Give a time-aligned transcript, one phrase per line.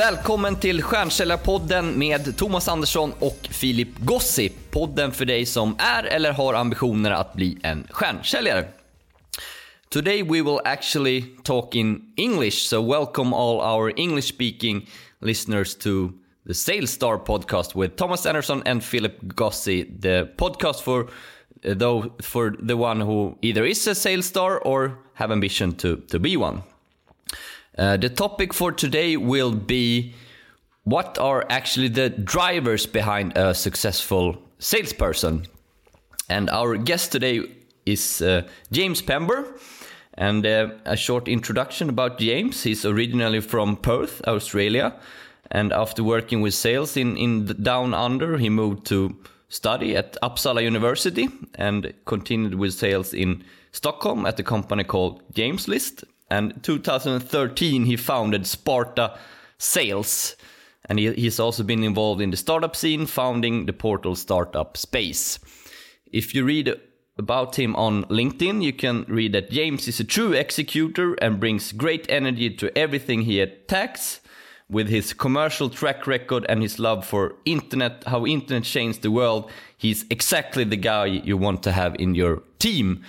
[0.00, 4.52] Välkommen till Stjärnsäljarpodden med Thomas Andersson och Filip Gossi.
[4.70, 8.64] Podden för dig som är eller har ambitioner att bli en stjärnsäljare.
[9.88, 14.88] Today we will actually talk in English, so welcome all our English speaking
[15.20, 16.10] listeners to
[16.46, 21.10] the Sales Star podcast with Thomas Anderson and Philip Gossi, the podcast for
[21.78, 26.18] though for the one who either is a sales star or have ambition to, to
[26.18, 26.62] be one.
[27.80, 30.12] Uh, the topic for today will be
[30.84, 35.46] what are actually the drivers behind a successful salesperson.
[36.28, 37.40] And our guest today
[37.86, 39.58] is uh, James Pember.
[40.12, 42.62] And uh, a short introduction about James.
[42.62, 44.94] He's originally from Perth, Australia.
[45.50, 49.16] And after working with sales in, in Down Under, he moved to
[49.48, 55.66] study at Uppsala University and continued with sales in Stockholm at a company called James
[55.66, 56.04] List.
[56.30, 59.18] And 2013, he founded Sparta
[59.58, 60.36] Sales.
[60.88, 65.38] And he, he's also been involved in the startup scene, founding the portal Startup Space.
[66.12, 66.74] If you read
[67.18, 71.72] about him on LinkedIn, you can read that James is a true executor and brings
[71.72, 74.20] great energy to everything he attacks.
[74.68, 79.50] With his commercial track record and his love for internet, how internet changed the world,
[79.76, 83.02] he's exactly the guy you want to have in your team.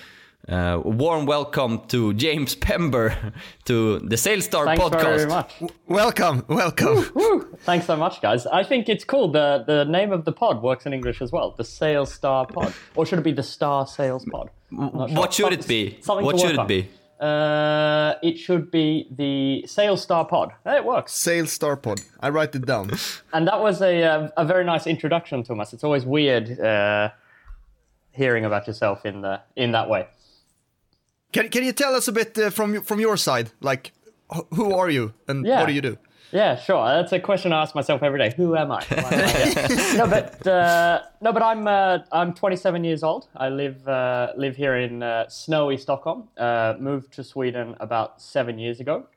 [0.49, 3.13] Uh, warm welcome to James Pember
[3.65, 5.01] to the Sales Star Thanks podcast.
[5.17, 5.53] very much.
[5.87, 7.05] Welcome, welcome.
[7.13, 7.47] Woo.
[7.59, 8.47] Thanks so much, guys.
[8.47, 9.31] I think it's cool.
[9.31, 11.51] The the name of the pod works in English as well.
[11.57, 14.49] The Sales Star Pod, or should it be the Star Sales Pod?
[14.73, 14.89] Sure.
[15.09, 15.99] What should it be?
[16.01, 16.89] Something What should work it be?
[17.23, 20.53] Uh, it should be the Sales Star Pod.
[20.63, 21.13] Hey, It works.
[21.13, 22.01] Sales Star Pod.
[22.19, 22.89] I write it down.
[23.33, 25.71] And that was a uh, a very nice introduction, Thomas.
[25.71, 27.09] It's always weird uh,
[28.11, 30.07] hearing about yourself in the in that way.
[31.31, 33.51] Can Can you tell us a bit uh, from from your side?
[33.61, 33.91] Like,
[34.55, 35.59] who are you and Yeah.
[35.59, 35.97] what do you do?
[36.33, 36.85] Yeah, sure.
[36.87, 38.33] That's a question I ask myself every day.
[38.37, 38.81] Who am I?
[38.91, 43.27] Am I no, but uh, no, but I'm uh, I'm 27 years old.
[43.35, 46.29] I live uh, live here in uh, snowy Stockholm.
[46.37, 49.07] Uh, moved to Sweden about seven years ago,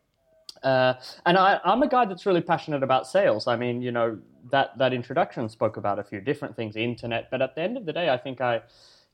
[0.64, 0.94] uh,
[1.25, 3.46] and I, I'm a guy that's really passionate about sales.
[3.46, 4.19] I mean, you know,
[4.50, 7.31] that that introduction spoke about a few different things, internet.
[7.31, 8.62] But at the end of the day, I think I,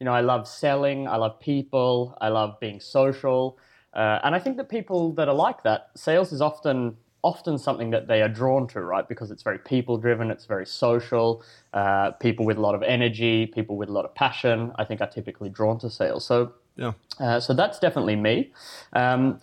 [0.00, 1.06] you know, I love selling.
[1.06, 2.16] I love people.
[2.20, 3.58] I love being social,
[3.94, 7.90] uh, and I think that people that are like that, sales is often often something
[7.90, 9.06] that they are drawn to, right?
[9.06, 11.42] Because it's very people driven, it's very social.
[11.74, 15.02] Uh, people with a lot of energy, people with a lot of passion, I think
[15.02, 16.24] are typically drawn to sales.
[16.24, 16.92] So, Yeah.
[17.18, 18.52] uh, so that's definitely me.
[18.94, 19.38] Um,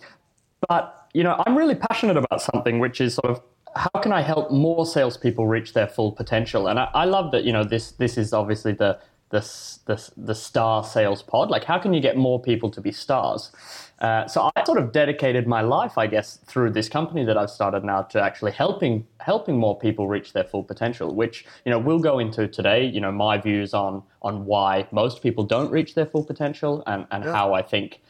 [0.68, 3.42] but you know, I'm really passionate about something, which is sort of
[3.76, 6.66] how can I help more salespeople reach their full potential?
[6.66, 8.98] And I, I love that you know this this is obviously the
[9.30, 9.40] the
[9.84, 11.50] the the star sales pod.
[11.50, 13.52] Like, how can you get more people to be stars?
[13.98, 17.50] Uh, so I sort of dedicated my life, I guess, through this company that I've
[17.50, 21.14] started now to actually helping helping more people reach their full potential.
[21.14, 22.84] Which you know we'll go into today.
[22.84, 27.06] You know my views on on why most people don't reach their full potential and
[27.10, 28.00] and how I think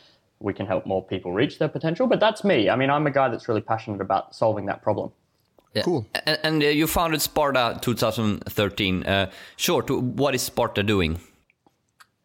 [0.40, 2.06] we can help more people reach their potential.
[2.06, 2.70] But that's me.
[2.70, 5.10] I mean, I'm a guy that's really passionate about solving that problem.
[5.74, 5.82] Yeah.
[5.82, 6.06] Cool.
[6.26, 9.04] And, and uh, you founded Sparta 2013.
[9.04, 11.20] Uh, short, what is Sparta doing?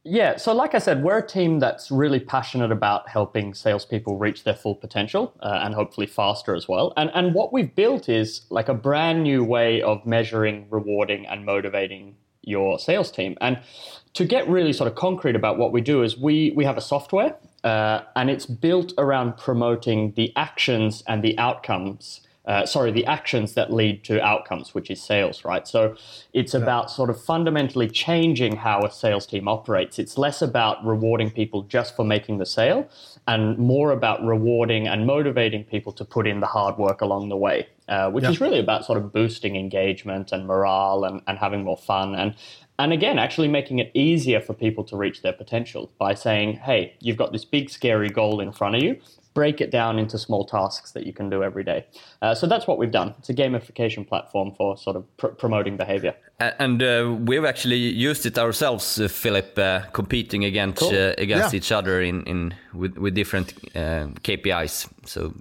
[0.06, 4.44] Yeah, so like I said, we're a team that's really passionate about helping salespeople reach
[4.44, 6.92] their full potential uh, and hopefully faster as well.
[6.98, 11.46] And and what we've built is like a brand new way of measuring, rewarding, and
[11.46, 13.38] motivating your sales team.
[13.40, 13.60] And
[14.16, 16.82] to get really sort of concrete about what we do is we we have a
[16.82, 23.06] software uh, and it's built around promoting the actions and the outcomes uh, sorry, the
[23.06, 25.66] actions that lead to outcomes, which is sales, right?
[25.66, 25.96] So
[26.34, 29.98] it's about sort of fundamentally changing how a sales team operates.
[29.98, 32.90] It's less about rewarding people just for making the sale
[33.28, 37.38] and more about rewarding and motivating people to put in the hard work along the
[37.38, 41.64] way, uh, which is really about sort of boosting engagement and morale and, and having
[41.64, 42.14] more fun.
[42.14, 42.36] And
[42.80, 46.96] and again, actually making it easier for people to reach their potential by saying, hey,
[47.00, 49.00] you've got this big, scary goal in front of you.
[49.34, 51.86] Break it down into small tasks that you can do every day.
[52.22, 53.16] Uh, so that's what we've done.
[53.20, 56.14] It's a gamification platform for sort of pr- promoting behavior.
[56.40, 60.90] And uh, we've actually used it ourselves, uh, Philip, uh, competing against Cool.
[60.94, 61.58] uh, against Yeah.
[61.58, 64.88] each other in, in with, with different uh, KPIs.
[65.06, 65.34] So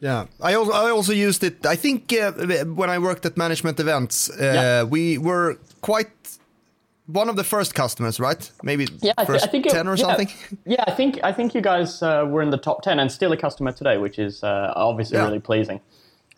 [0.00, 1.66] Yeah, I also I also used it.
[1.66, 2.30] I think uh,
[2.76, 4.84] when I worked at management events, uh, Yeah.
[4.84, 6.37] we were quite
[7.08, 8.50] one of the first customers, right?
[8.62, 10.04] Maybe Yeah, I, thi- first I think it- ten or yeah.
[10.06, 10.28] something.
[10.66, 13.32] Yeah, I think I think you guys uh, were in the top ten and still
[13.32, 15.24] a customer today, which is uh, obviously Yeah.
[15.26, 15.80] really pleasing.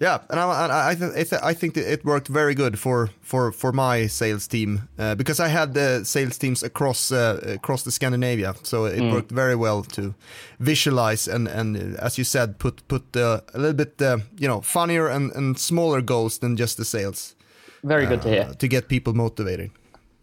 [0.03, 0.95] Yeah, and I I, I,
[1.25, 5.45] th- I think it worked very good for for for my sales team uh, because
[5.45, 9.13] I had the sales teams across uh, across the Scandinavia, so it Mm.
[9.13, 10.15] worked very well to
[10.59, 14.49] visualize and and uh, as you said, put put uh, a little bit uh, you
[14.49, 17.37] know funnier and and smaller goals than just the sales
[17.85, 18.55] Very good to hear.
[18.59, 19.71] to get people motivated.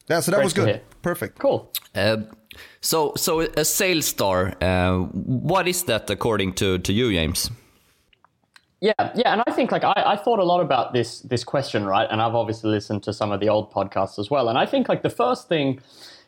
[0.09, 1.39] Yeah, so that Great was good, perfect.
[1.39, 1.71] Cool.
[1.94, 2.18] Uh,
[2.81, 7.51] so, so a sales star, uh, what is that according to, to you, James?
[8.80, 11.86] Yeah, yeah, and I think like I, I thought a lot about this this question,
[11.86, 12.07] right?
[12.12, 14.50] And I've obviously listened to some of the old podcasts as well.
[14.50, 15.81] And I think like the first thing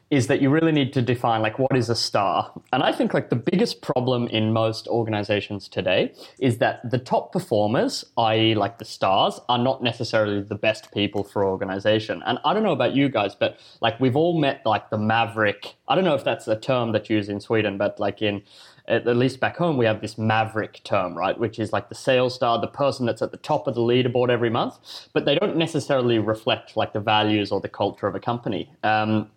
[0.09, 2.51] is that you really need to define like what is a star.
[2.73, 7.31] And I think like the biggest problem in most organizations today is that the top
[7.31, 8.55] performers, i.e.
[8.55, 12.23] like the stars, are not necessarily the best people for organization.
[12.25, 15.75] And I don't know about you guys, but like we've all met like the maverick.
[15.87, 18.41] I don't know if that's a term that's used in Sweden, but like in
[18.87, 21.37] at least back home, we have this maverick term, right?
[21.37, 24.29] Which is like the sales star, the person that's at the top of the leaderboard
[24.29, 24.79] every month,
[25.13, 28.71] but they don't necessarily reflect like the values or the culture of a company.
[28.81, 29.29] Um,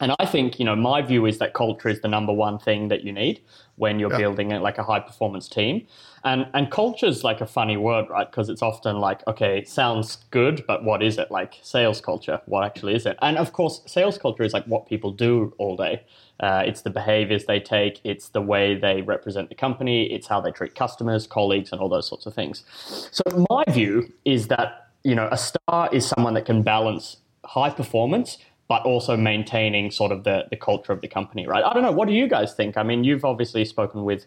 [0.00, 2.88] and I think, you know, my view is that culture is the number one thing
[2.88, 3.40] that you need
[3.76, 4.18] when you're Yeah.
[4.18, 5.86] building a, like a high performance team.
[6.24, 8.28] And and culture is like a funny word, right?
[8.30, 11.30] Because it's often like, okay, it sounds good, but what is it?
[11.30, 13.18] Like sales culture, what actually is it?
[13.22, 16.02] And of course, sales culture is like what people do all day.
[16.40, 20.40] Uh, it's the behaviors they take, it's the way they represent the company, it's how
[20.40, 22.64] they treat customers, colleagues, and all those sorts of things.
[23.12, 27.70] So my view is that you know a star is someone that can balance high
[27.70, 28.38] performance
[28.68, 31.64] but also maintaining sort of the, the culture of the company, right?
[31.64, 31.92] I don't know.
[31.92, 32.76] What do you guys think?
[32.76, 34.26] I mean, you've obviously spoken with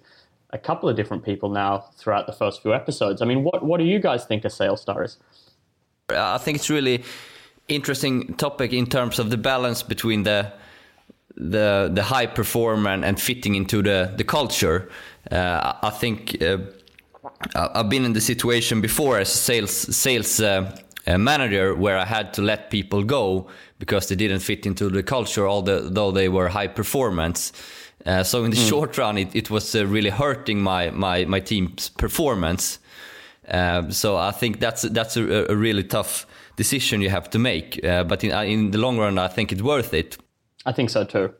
[0.52, 3.22] a couple of different people now throughout the first few episodes.
[3.22, 5.18] I mean, what, what do you guys think a sales star is?
[6.10, 7.04] I think it's really
[7.68, 10.54] interesting topic in terms of the balance between the
[11.36, 14.90] the the high performer and, and fitting into the the culture.
[15.30, 16.58] Uh, I think uh,
[17.54, 20.76] I've been in the situation before as a sales sales uh,
[21.06, 23.48] uh, manager where I had to let people go
[23.80, 27.54] because they didn't fit into the culture, although they were high performance.
[28.06, 31.40] Uh, so in the short run, it, it was uh, really hurting my, my, my
[31.40, 32.80] team's performance.
[33.50, 36.26] Um, so I think that's that's a, a really tough
[36.58, 37.84] decision you have to make.
[37.84, 40.18] Uh, but in, uh, in the long run, I think it's worth it.
[40.66, 41.34] I think so too.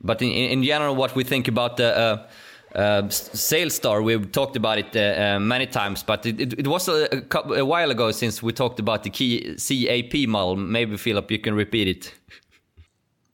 [0.00, 2.26] But in, in general, what we think about the
[2.74, 6.02] uh, uh, sales star, we've talked about it uh, uh, many times.
[6.02, 9.02] But it, it, it was a, a, couple, a while ago since we talked about
[9.02, 10.56] the key CAP model.
[10.56, 12.14] Maybe Philip, you can repeat it.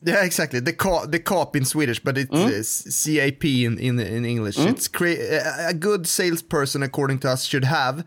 [0.02, 0.60] Yeah, exactly.
[0.60, 4.58] The co- the COP in Swedish, but it's uh, CAP in in, in English.
[4.58, 5.18] It's crea-
[5.68, 8.04] a, good salesperson, according to us, should have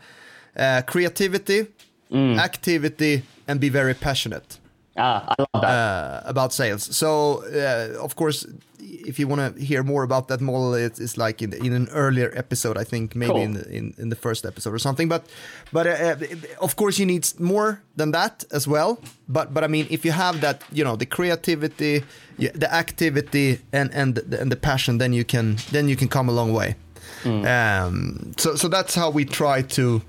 [0.56, 1.66] uh, creativity,
[2.14, 4.60] activity, and be very passionate
[4.98, 5.64] Ah, I love that.
[5.64, 6.96] uh, about sales.
[6.96, 7.44] So,
[8.00, 8.48] of course,
[9.10, 11.88] if you want to hear more about that model, it's, it's like in, in an
[11.92, 12.78] earlier episode.
[12.78, 13.42] I think maybe Cool.
[13.42, 15.10] in, the, in in the first episode or something.
[15.10, 15.26] But
[15.74, 16.16] but uh, uh,
[16.66, 18.98] of course, you need more than that as well.
[19.28, 22.04] But but I mean, if you have that, you know, the creativity,
[22.38, 26.30] the activity, and and the, and the passion, then you can then you can come
[26.30, 26.76] a long way.
[27.26, 30.02] Um, so so that's how we try to.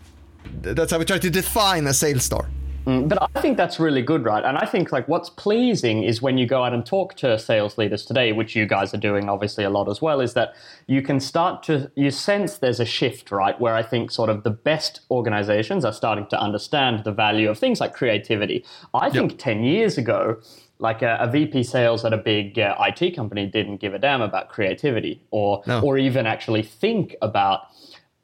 [0.62, 2.48] That's how we try to define a sales star.
[2.88, 4.42] But I think that's really good, right?
[4.42, 7.76] And I think like what's pleasing is when you go out and talk to sales
[7.76, 10.54] leaders today, which you guys are doing obviously a lot as well, is that
[10.86, 13.60] you can start to you sense there's a shift, right?
[13.60, 17.58] Where I think sort of the best organizations are starting to understand the value of
[17.58, 18.64] things like creativity.
[18.94, 20.40] I think 10 years ago,
[20.78, 24.22] like a, a VP sales at a big uh, IT company didn't give a damn
[24.22, 25.80] about creativity or No.
[25.82, 27.62] or even actually think about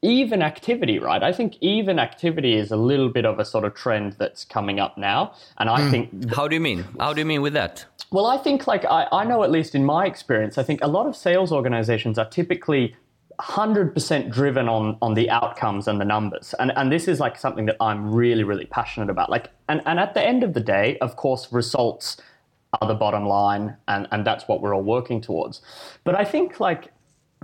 [0.05, 1.23] even activity, right?
[1.23, 4.79] I think even activity is a little bit of a sort of trend that's coming
[4.79, 5.33] up now.
[5.57, 5.91] And I hmm.
[5.91, 6.85] think, How do you mean?
[6.99, 7.85] How do you mean with that?
[8.11, 10.87] well, I think like I, I know at least in my experience, I think a
[10.87, 12.95] lot of sales organizations are typically
[13.39, 17.65] 100% driven on on the outcomes and the numbers and and this is like something
[17.65, 20.97] that i'm really really passionate about like and and at the end of the day
[20.99, 22.15] of course results
[22.79, 25.61] are the bottom line and and that's what we're all working towards
[26.05, 26.93] but i think like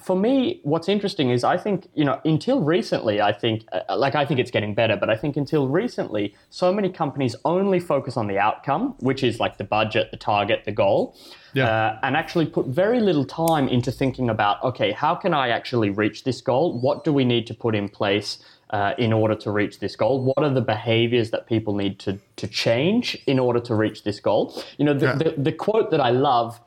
[0.02, 4.16] for me, what's interesting is I think you know until recently, I think uh, like
[4.16, 8.18] I think it's getting better, but I think until recently, so many companies only focus
[8.18, 11.16] on the outcome, which is like the budget, the target, the goal,
[11.54, 11.66] Yeah.
[11.68, 15.90] uh, and actually put very little time into thinking about okay, how can I actually
[15.90, 16.80] reach this goal?
[16.80, 18.40] What do we need to put in place?
[18.74, 22.18] Uh, in order to reach this goal, what are the behaviors that people need to
[22.38, 24.44] to change in order to reach this goal?
[24.78, 25.16] You know, the, Yeah.
[25.16, 26.62] the, the quote that I love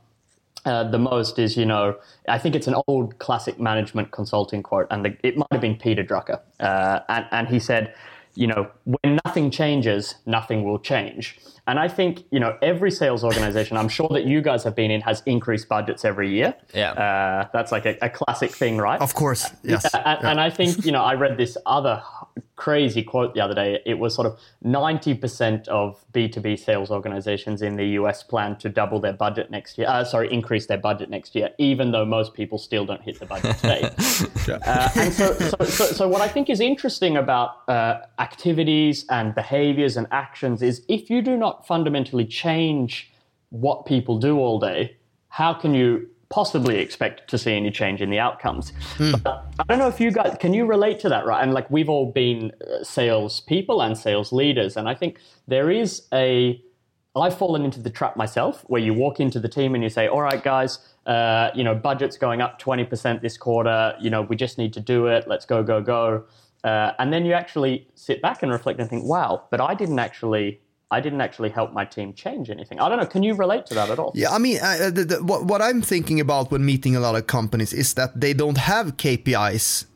[0.64, 1.96] uh, the most is, you know,
[2.28, 5.76] I think it's an old classic management consulting quote, and the, it might have been
[5.76, 6.40] Peter Drucker.
[6.60, 7.94] Uh, and, and he said,
[8.34, 11.38] you know, when nothing changes, nothing will change.
[11.66, 14.90] And I think, you know, every sales organization, I'm sure that you guys have been
[14.90, 16.54] in, has increased budgets every year.
[16.74, 16.92] Yeah.
[16.92, 19.00] Uh, that's like a, a classic thing, right?
[19.00, 19.86] Of course, yes.
[19.94, 22.02] Yeah, and, and I think you know I read this other
[22.56, 23.80] crazy quote the other day.
[23.86, 29.00] It was sort of 90% of B2B sales organizations in the US plan to double
[29.00, 29.88] their budget next year.
[29.88, 33.26] Uh, sorry, increase their budget next year, even though most people still don't hit the
[33.26, 33.82] budget today.
[34.66, 39.34] uh, and so, so, so, so, what I think is interesting about uh, activities and
[39.34, 43.12] behaviors and actions is if you do not fundamentally change
[43.50, 44.96] what people do all day,
[45.28, 48.72] how can you possibly expect to see any change in the outcomes.
[48.96, 49.24] Mm.
[49.60, 51.40] I don't know if you guys can you relate to that, right?
[51.40, 55.70] And like we've all been uh, sales people and sales leaders, and I think there
[55.70, 56.60] is a
[57.14, 60.08] I've fallen into the trap myself, where you walk into the team and you say,
[60.08, 63.94] "All right, guys, uh, you know, budget's going up twenty percent this quarter.
[64.00, 65.28] You know, we just need to do it.
[65.28, 66.24] Let's go, go, go."
[66.64, 70.00] Uh, and then you actually sit back and reflect and think, "Wow, but I didn't
[70.00, 70.60] actually
[70.94, 72.78] I didn't actually help my team change anything.
[72.80, 73.06] I don't know.
[73.06, 74.12] Can you relate to that at all?
[74.14, 77.14] Yeah, I mean, uh, the, the, what, what I'm thinking about when meeting a lot
[77.16, 79.86] of companies is that they don't have KPIs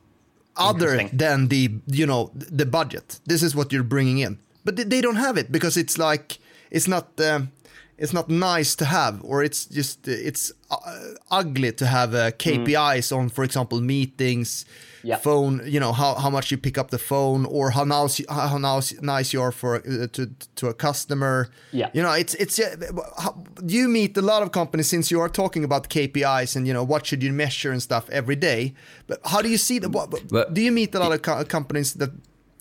[0.56, 3.20] other than the you know the budget.
[3.26, 6.38] This is what you're bringing in, but they don't have it because it's like
[6.70, 7.06] it's not.
[7.20, 7.52] Um,
[7.98, 13.10] it's not nice to have, or it's just it's uh, ugly to have uh, KPIs
[13.10, 13.16] mm.
[13.16, 14.64] on, for example, meetings,
[15.02, 15.20] yep.
[15.22, 18.56] phone, you know, how, how much you pick up the phone or how nice, how
[18.58, 21.48] nice, nice you are for, uh, to, to a customer.
[21.72, 21.90] Yeah.
[21.92, 22.76] You know, it's, it's, uh,
[23.18, 26.72] how, you meet a lot of companies since you are talking about KPIs and, you
[26.72, 28.74] know, what should you measure and stuff every day.
[29.06, 31.44] But how do you see the, what, but, do you meet a lot of co
[31.44, 32.10] companies that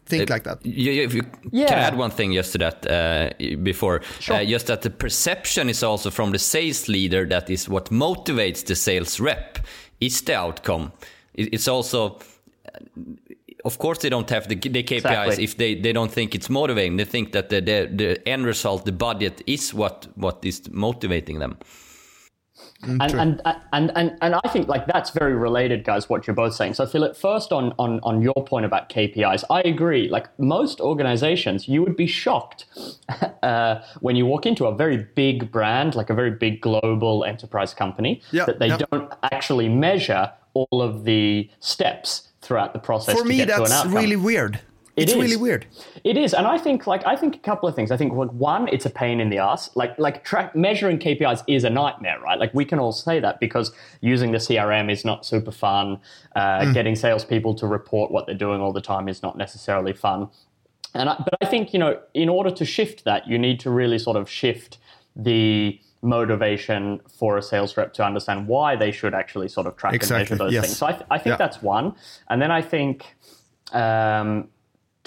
[0.08, 0.66] think like that.
[0.66, 1.68] You, if you yeah.
[1.68, 3.30] can add one thing just to that uh,
[3.64, 4.38] before, sure.
[4.38, 8.66] uh, just that the perception is also from the sales leader that is what motivates
[8.66, 9.60] the sales rep
[10.00, 10.92] is the outcome
[11.38, 12.20] it's also
[13.66, 15.44] of course they don't have the, the KPIs exactly.
[15.44, 16.98] if they, they don't think it's motivating.
[16.98, 21.40] They think that the, the, the end result, the budget, is what what is motivating
[21.40, 21.58] them.
[22.84, 23.41] And, and,
[23.74, 26.75] and, and, and I think like that's very related, guys, what you're both saying.
[26.75, 30.10] So Philip, first on, on, on your point about KPIs, I agree.
[30.10, 32.65] Like most organizations, you would be shocked
[33.43, 37.74] uh, when you walk into a very big brand, like a very big global enterprise
[37.74, 38.89] company, yep, that they yep.
[38.91, 43.17] don't actually measure all of the steps throughout the process.
[43.17, 44.60] For me, that's really weird.
[44.98, 45.18] It it's is.
[45.18, 45.68] really weird.
[46.04, 47.92] It is, and I think like I think a couple of things.
[47.92, 49.70] I think like, one, it's a pain in the ass.
[49.75, 52.39] Like like track measuring KPIs is a nightmare, right?
[52.39, 56.00] Like we can all say that because using the CRM is not super fun.
[56.36, 56.74] Uh, mm.
[56.74, 60.30] Getting salespeople to report what they're doing all the time is not necessarily fun.
[60.96, 63.70] And I, but I think you know, in order to shift that, you need to
[63.70, 64.80] really sort of shift
[65.16, 69.94] the motivation for a sales rep to understand why they should actually sort of track
[69.94, 70.22] exactly.
[70.22, 70.66] and measure those yes.
[70.66, 70.77] things.
[70.77, 71.38] So I, th- I think yeah.
[71.38, 71.94] that's one.
[72.30, 73.16] And then I think,
[73.74, 74.50] um,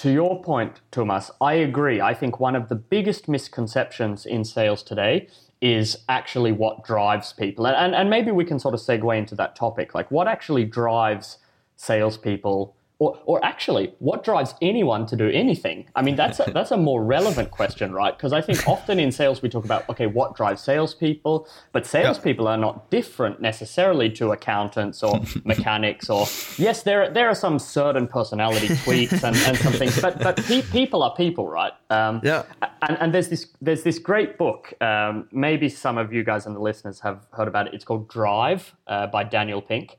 [0.01, 2.01] to your point, Thomas, I agree.
[2.01, 5.29] I think one of the biggest misconceptions in sales today
[5.61, 7.67] is actually what drives people.
[7.67, 9.95] And, and, maybe we can sort of segue into that topic.
[9.95, 11.37] Like, what actually drives
[11.77, 15.87] salespeople or, or actually, what drives anyone to do anything?
[15.97, 18.15] I mean, that's a, that's a more relevant question, right?
[18.17, 22.45] Because I think often in sales we talk about okay, what drives salespeople, but salespeople
[22.45, 22.53] yeah.
[22.53, 26.11] are not different necessarily to accountants or mechanics.
[26.11, 26.27] Or
[26.59, 30.63] yes, there there are some certain personality tweaks and, and some things, but but pe-
[30.63, 31.73] people are people, right?
[31.89, 32.43] Um, yeah.
[32.83, 34.75] And, and there's this there's this great book.
[34.83, 37.73] Um, maybe some of you guys and the listeners have heard about it.
[37.73, 39.97] It's called Drive uh, by Daniel Pink.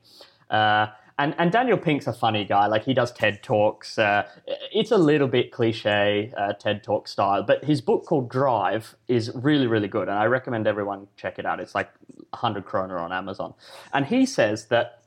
[0.48, 0.86] Uh,
[1.18, 2.66] and and Daniel Pink's a funny guy.
[2.66, 3.98] Like he does TED talks.
[3.98, 4.28] Uh,
[4.72, 9.30] it's a little bit cliche uh, TED talk style, but his book called Drive is
[9.34, 11.60] really really good, and I recommend everyone check it out.
[11.60, 11.90] It's like
[12.30, 13.54] 100 kroner on Amazon,
[13.92, 15.02] and he says that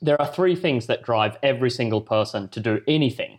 [0.00, 3.38] there are three things that drive every single person to do anything,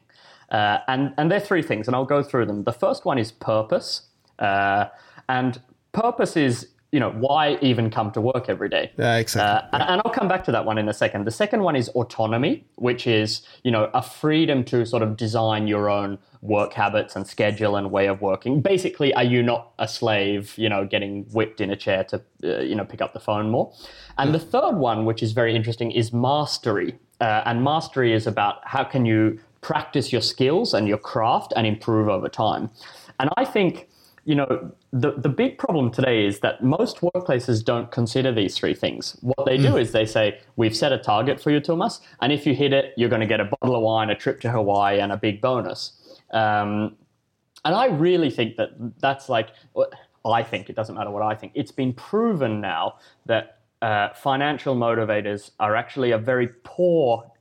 [0.51, 2.63] uh, and and they're three things, and I'll go through them.
[2.63, 4.03] The first one is purpose,
[4.39, 4.85] uh,
[5.27, 5.61] and
[5.93, 8.91] purpose is you know, why even come to work every day?
[8.97, 9.69] Yeah, exactly.
[9.69, 11.25] Uh, and, and, I'll come back to that one in a second.
[11.25, 15.67] The second one is autonomy, which is, you know, a freedom to sort of design
[15.67, 18.61] your own work habits and schedule and way of working.
[18.61, 22.61] Basically, are you not a slave, you know, getting whipped in a chair to, uh,
[22.61, 23.71] you know, pick up the phone more?
[24.17, 26.97] And the third one, which is very interesting, is mastery.
[27.21, 31.67] Uh, and mastery is about how can you practice your skills and your craft and
[31.67, 32.71] improve over time.
[33.19, 33.89] And I think
[34.29, 38.73] you know, the, the big problem today is that most workplaces don't consider these three
[38.73, 39.15] things.
[39.21, 39.81] What they do mm.
[39.81, 42.93] is they say, we've set a target for you, Thomas, and if you hit it,
[42.97, 45.41] you're going to get a bottle of wine, a trip to Hawaii, and a big
[45.41, 46.19] bonus.
[46.31, 46.95] Um,
[47.65, 48.69] and I really think that
[48.99, 49.49] that's like,
[50.25, 54.75] I think, it doesn't matter what I think, it's been proven now that uh, financial
[54.75, 57.31] motivators are actually a very poor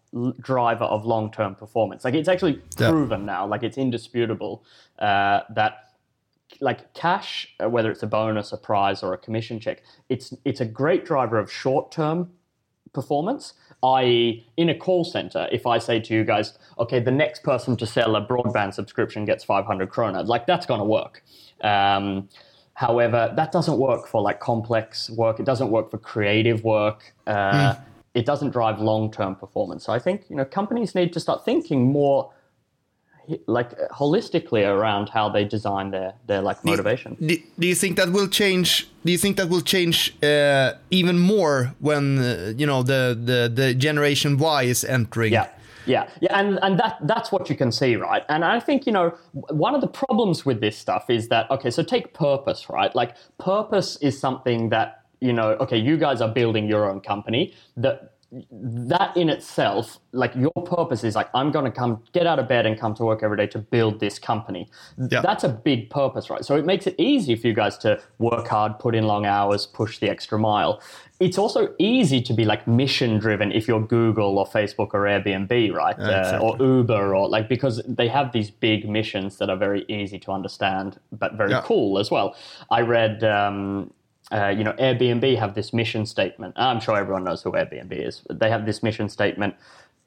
[0.41, 2.05] driver of long-term performance.
[2.05, 3.27] Like it's actually proven yeah.
[3.27, 4.65] now, like it's indisputable
[4.99, 5.88] uh, that
[6.61, 10.61] like cash, uh, whether it's a bonus, a prize, or a commission check, it's it's
[10.61, 12.31] a great driver of short term
[12.93, 17.43] performance, I.e., in a call center, if I say to you guys, okay, the next
[17.43, 21.23] person to sell a broadband subscription gets 500 krona, like that's going to work.
[21.61, 22.29] Um,
[22.75, 25.39] however, that doesn't work for like complex work.
[25.39, 27.15] It doesn't work for creative work.
[27.27, 27.81] Uh, mm.
[28.15, 29.85] It doesn't drive long-term performance.
[29.85, 32.33] So I think you know companies need to start thinking more
[33.47, 37.17] like holistically around how they design their their like motivation.
[37.21, 38.89] Do, do you think that will change?
[39.05, 43.51] Do you think that will change uh, even more when uh, you know the, the
[43.55, 45.33] the generation Y is entering?
[45.33, 45.49] Yeah.
[45.87, 48.23] Yeah, yeah, and, and that that's what you can see, right?
[48.29, 51.71] And I think you know one of the problems with this stuff is that okay,
[51.71, 52.95] so take purpose, right?
[52.95, 57.55] Like purpose is something that you know, okay, you guys are building your own company.
[57.77, 62.39] That that in itself, like your purpose is like, I'm going to come get out
[62.39, 64.69] of bed and come to work every day to build this company.
[65.11, 65.23] Yeah.
[65.23, 66.45] That's a big purpose, right?
[66.45, 69.65] So it makes it easy for you guys to work hard, put in long hours,
[69.67, 70.83] push the extra mile.
[71.21, 75.73] It's also easy to be like mission driven if you're Google or Facebook or Airbnb,
[75.73, 75.97] right?
[75.99, 76.49] Yeah, exactly.
[76.49, 80.19] uh, or Uber or like, because they have these big missions that are very easy
[80.19, 81.63] to understand, but very yeah.
[81.65, 82.37] cool as well.
[82.71, 83.91] I read, um,
[84.31, 86.55] uh, you know, Airbnb have this mission statement.
[86.57, 88.23] I'm sure everyone knows who Airbnb is.
[88.31, 89.55] They have this mission statement.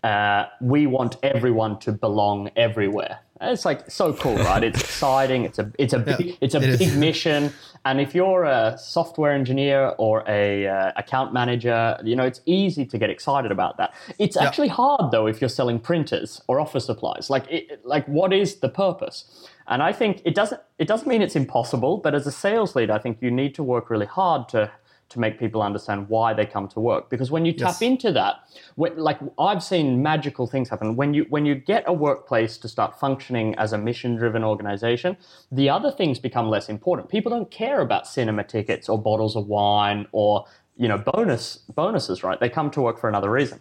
[0.03, 3.19] Uh, we want everyone to belong everywhere.
[3.41, 4.63] It's like so cool, right?
[4.63, 5.45] It's exciting.
[5.45, 6.95] It's a it's a big, yeah, it's a it big is.
[6.95, 7.51] mission.
[7.85, 12.85] And if you're a software engineer or a uh, account manager, you know it's easy
[12.85, 13.93] to get excited about that.
[14.19, 14.45] It's yeah.
[14.45, 17.29] actually hard though if you're selling printers or office supplies.
[17.29, 19.47] Like it, like what is the purpose?
[19.67, 22.91] And I think it doesn't it doesn't mean it's impossible, but as a sales lead,
[22.91, 24.71] I think you need to work really hard to
[25.11, 27.09] to make people understand why they come to work.
[27.09, 27.73] Because when you yes.
[27.73, 28.35] tap into that,
[28.75, 32.67] when, like I've seen magical things happen when you when you get a workplace to
[32.67, 35.17] start functioning as a mission driven organization.
[35.51, 37.09] The other things become less important.
[37.09, 40.45] People don't care about cinema tickets or bottles of wine or
[40.77, 42.39] you know bonus bonuses right?
[42.39, 43.59] They come to work for another reason.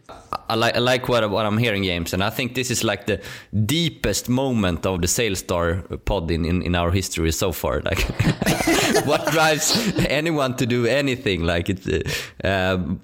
[0.49, 3.07] I like, I like what, what i'm hearing james and i think this is like
[3.07, 3.21] the
[3.67, 7.83] deepest moment of the sales star pod in, in, in our history so far.
[7.91, 8.01] Like
[9.07, 11.43] what drives anyone to do anything?
[11.43, 12.05] Like it
[12.45, 13.01] uh, um,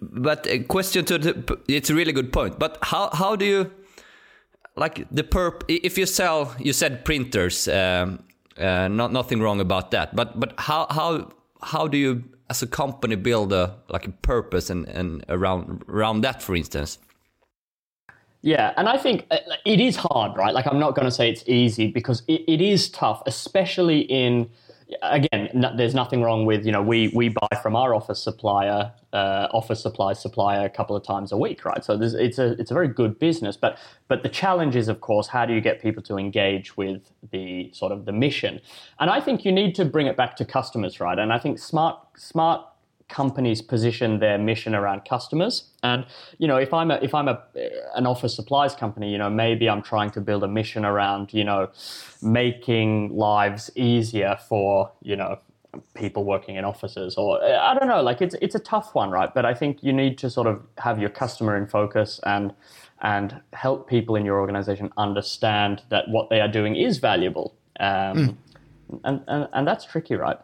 [0.00, 3.70] but a question to the it's a really good point but how how do you
[4.76, 8.22] like the perp if you sell you said printers um,
[8.58, 11.30] uh, not nothing wrong about that but but how how
[11.62, 16.20] how do you as a company build a like a purpose and, and around around
[16.22, 16.98] that for instance?
[18.42, 20.52] Yeah and i think uh, it is hard right?
[20.52, 24.50] Like i'm not going to say it's easy because it, it is tough especially in
[25.02, 28.92] again, no, there's nothing wrong with you know we we buy from our office supplier,
[29.12, 31.84] uh, office supply supplier a couple of times a week, right?
[31.84, 35.26] So it's a it's a very good business, but but the challenge is of course
[35.28, 38.60] how do you get people to engage with the sort of the mission,
[38.98, 41.18] and I think you need to bring it back to customers, right?
[41.18, 42.64] And I think smart smart
[43.10, 45.64] companies position their mission around customers.
[45.82, 46.06] And
[46.38, 47.42] you know, if I'm a if I'm a
[47.94, 51.44] an office supplies company, you know, maybe I'm trying to build a mission around you
[51.44, 51.68] know
[52.22, 55.38] making lives easier for you know
[55.94, 59.32] people working in offices or I don't know like it's it's a tough one right
[59.32, 62.52] but I think you need to sort of have your customer in focus and
[63.02, 67.86] and help people in your organization understand that what they are doing is valuable um,
[67.86, 68.36] mm.
[69.04, 70.38] and, and and that's tricky right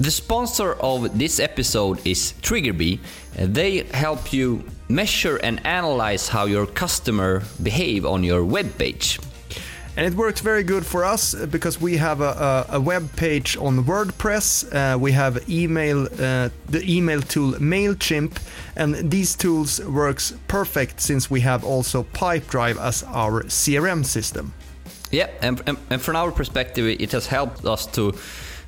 [0.00, 2.98] the sponsor of this episode is Triggerbee.
[3.36, 9.20] They help you measure and analyze how your customer behave on your web page.
[9.98, 13.58] And it works very good for us because we have a, a, a web page
[13.58, 14.64] on WordPress.
[14.72, 18.38] Uh, we have email, uh, the email tool Mailchimp,
[18.76, 24.54] and these tools works perfect since we have also Pipedrive as our CRM system.
[25.10, 28.14] Yeah, and, and, and from our perspective, it has helped us to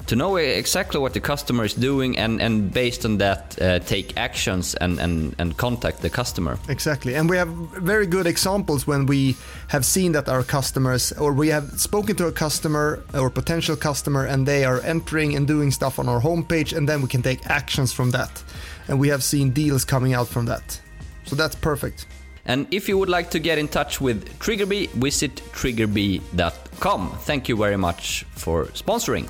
[0.07, 4.17] to know exactly what the customer is doing and, and based on that uh, take
[4.17, 6.59] actions and, and, and contact the customer.
[6.69, 7.15] Exactly.
[7.15, 9.37] And we have very good examples when we
[9.69, 14.25] have seen that our customers or we have spoken to a customer or potential customer
[14.27, 17.49] and they are entering and doing stuff on our homepage and then we can take
[17.49, 18.43] actions from that.
[18.89, 20.81] And we have seen deals coming out from that.
[21.25, 22.07] So that's perfect.
[22.45, 27.19] And if you would like to get in touch with Triggerbee, visit triggerbee.com.
[27.21, 29.29] Thank you very much for sponsoring.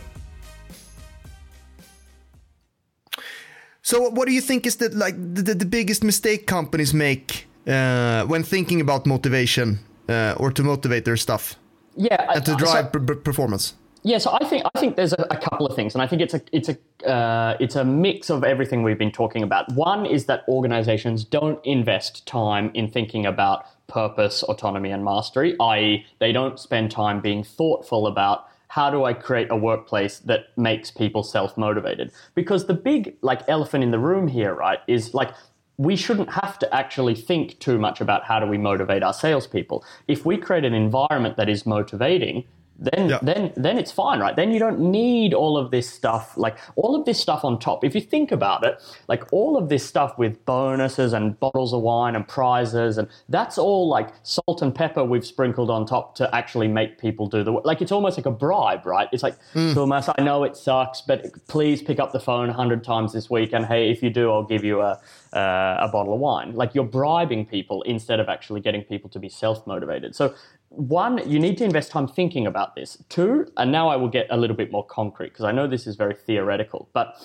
[3.82, 8.24] So, what do you think is the like the, the biggest mistake companies make uh,
[8.26, 11.56] when thinking about motivation uh, or to motivate their stuff?
[11.96, 13.74] Yeah, and to drive so, performance.
[14.04, 16.22] Yeah, so I think I think there's a, a, couple of things, and I think
[16.22, 19.72] it's a it's a uh, it's a mix of everything we've been talking about.
[19.74, 25.56] One is that organizations don't invest time in thinking about purpose, autonomy, and mastery.
[25.60, 30.46] I.e., they don't spend time being thoughtful about how do I create a workplace that
[30.56, 32.10] makes people self motivated?
[32.34, 35.34] Because the big like elephant in the room here, right, is like
[35.76, 39.84] we shouldn't have to actually think too much about how do we motivate our salespeople.
[40.08, 42.44] If we create an environment that is motivating,
[42.78, 43.18] then Yeah.
[43.22, 44.34] then then it's fine, right?
[44.34, 47.84] Then you don't need all of this stuff, like all of this stuff on top.
[47.84, 51.82] If you think about it, like all of this stuff with bonuses and bottles of
[51.82, 56.34] wine and prizes, and that's all like salt and pepper we've sprinkled on top to
[56.34, 57.64] actually make people do the work.
[57.64, 59.08] Like it's almost like a bribe, right?
[59.12, 62.82] It's like, Thomas, I know it sucks, but please pick up the phone a hundred
[62.84, 64.98] times this week, and hey, if you do, I'll give you a
[65.32, 66.54] uh, a bottle of wine.
[66.54, 70.14] Like you're bribing people instead of actually getting people to be self motivated.
[70.14, 70.34] So
[70.74, 72.98] one, you need to invest time thinking about this.
[73.08, 75.86] Two, and now I will get a little bit more concrete because I know this
[75.86, 77.16] is very theoretical, but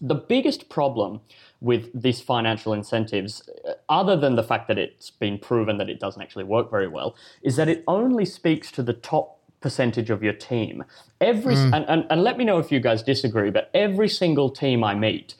[0.00, 1.20] the biggest problem
[1.60, 5.98] with these financial incentives, uh, other than the fact that it's been proven that it
[5.98, 10.22] doesn't actually work very well, is that it only speaks to the top percentage of
[10.22, 10.84] your team.
[11.20, 14.84] Every and, and, and let me know if you guys disagree, but every single team
[14.84, 15.34] I meet,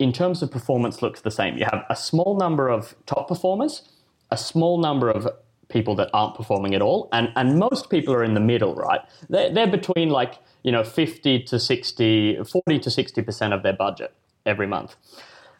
[0.00, 1.56] in terms of performance, looks the same.
[1.56, 3.88] You have a small number of top performers,
[4.32, 5.28] a small number of
[5.72, 9.00] people that aren't performing at all, and and most people are in the middle, right?
[9.28, 13.72] They're, they're between like you know 50 to 60, 40 to 60 percent of their
[13.72, 14.14] budget
[14.46, 14.96] every month.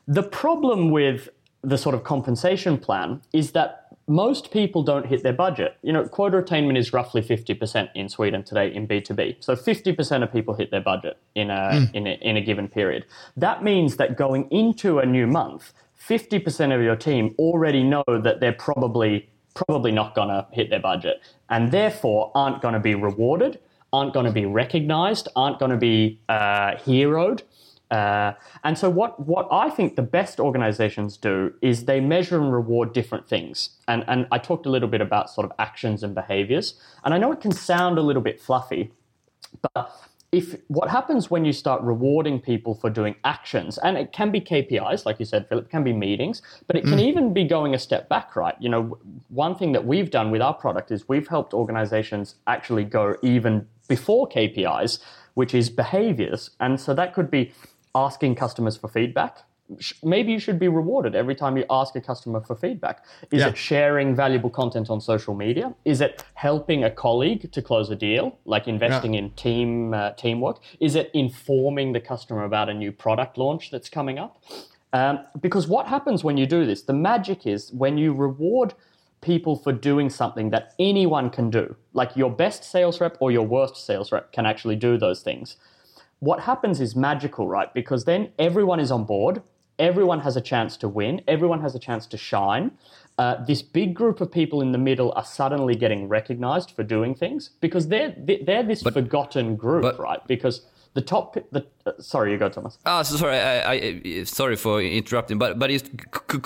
[0.07, 1.29] The problem with
[1.63, 5.77] the sort of compensation plan is that most people don't hit their budget.
[5.83, 9.37] You know, quota attainment is roughly 50% in Sweden today in B2B.
[9.39, 11.97] So 50% of people hit their budget in a, hmm.
[11.97, 13.07] in a, in a given period.
[13.37, 18.41] That means that going into a new month, 50% of your team already know that
[18.41, 22.95] they're probably probably not going to hit their budget and therefore aren't going to be
[22.95, 23.59] rewarded,
[23.93, 27.43] aren't going to be recognized, aren't going to be uh, heroed.
[27.91, 28.33] Uh,
[28.65, 32.95] and so, what, what I think the best organizations do is they measure and reward
[32.95, 33.77] different things.
[33.87, 36.81] And, and I talked a little bit about sort of actions and behaviors.
[37.05, 38.93] And I know it can sound a little bit fluffy,
[39.75, 39.95] but
[40.33, 44.41] if what happens when you start rewarding people for doing actions, and it can be
[44.41, 47.03] KPIs, like you said, Philip, it can be meetings, but it can mm.
[47.03, 48.57] even be going a step back, right?
[48.59, 52.85] You know, one thing that we've done with our product is we've helped organizations actually
[52.85, 55.01] go even before KPIs,
[55.35, 56.51] which is behaviors.
[56.59, 57.53] And so that could be
[57.95, 59.43] asking customers for feedback.
[60.03, 63.05] Maybe you should be rewarded every time you ask a customer for feedback.
[63.31, 63.49] Is Yeah.
[63.49, 65.75] it sharing valuable content on social media?
[65.85, 70.61] Is it helping a colleague to close a deal, like investing in team uh, teamwork?
[70.81, 74.43] Is it informing the customer about a new product launch that's coming up?
[74.93, 76.83] Um, because what happens when you do this?
[76.83, 78.75] The magic is when you reward
[79.23, 83.47] people for doing something that anyone can do, like your best sales rep or your
[83.47, 85.57] worst sales rep can actually do those things
[86.23, 87.75] what happens is magical, right?
[87.75, 89.43] Because then everyone is on board,
[89.83, 92.71] everyone has a chance to win, everyone has a chance to shine.
[93.19, 97.15] Uh, this big group of people in the middle are suddenly getting recognized for doing
[97.15, 98.15] things because they're
[98.47, 100.27] they're this forgotten group, but- right?
[100.27, 100.63] Because
[100.95, 102.79] the top, the uh, sorry, you go, Thomas.
[102.85, 105.85] Ah, so sorry, I, I, sorry for interrupting, but but is,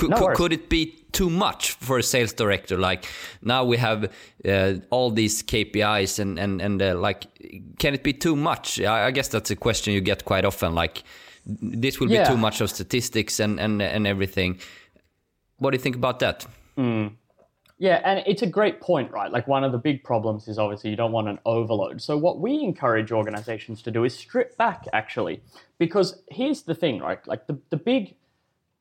[0.08, 2.78] No could it be too much for a sales director?
[2.78, 3.06] Like
[3.42, 4.12] now we have
[4.44, 7.26] uh, all these KPIs and and and uh, like,
[7.78, 8.80] can it be too much?
[8.80, 10.74] I, I guess that's a question you get quite often.
[10.74, 11.02] Like
[11.46, 12.24] this will Yeah.
[12.24, 14.58] be too much of statistics and and and everything.
[15.58, 16.46] What do you think about that?
[16.76, 17.12] Mm.
[17.78, 19.30] Yeah, and it's a great point, right?
[19.30, 22.00] Like one of the big problems is obviously you don't want an overload.
[22.00, 25.42] So what we encourage organizations to do is strip back actually.
[25.78, 27.18] Because here's the thing, right?
[27.26, 28.16] Like the, the big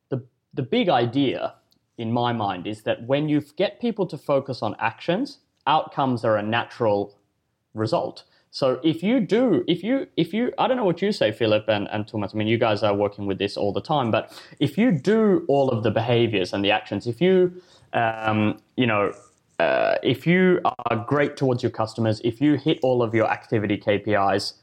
[0.08, 0.24] the
[0.54, 1.54] the big idea
[1.98, 6.36] in my mind is that when you get people to focus on actions, outcomes are
[6.36, 7.14] a natural
[7.74, 8.24] result.
[8.56, 11.68] So if you do, if you, if you, I don't know what you say, Philip
[11.68, 12.32] and, and Thomas.
[12.32, 15.44] I mean, you guys are working with this all the time, but if you do
[15.46, 17.52] all of the behaviors and the actions, if you,
[17.92, 19.12] um, you know,
[19.58, 23.76] uh, if you are great towards your customers, if you hit all of your activity
[23.76, 24.54] KPIs,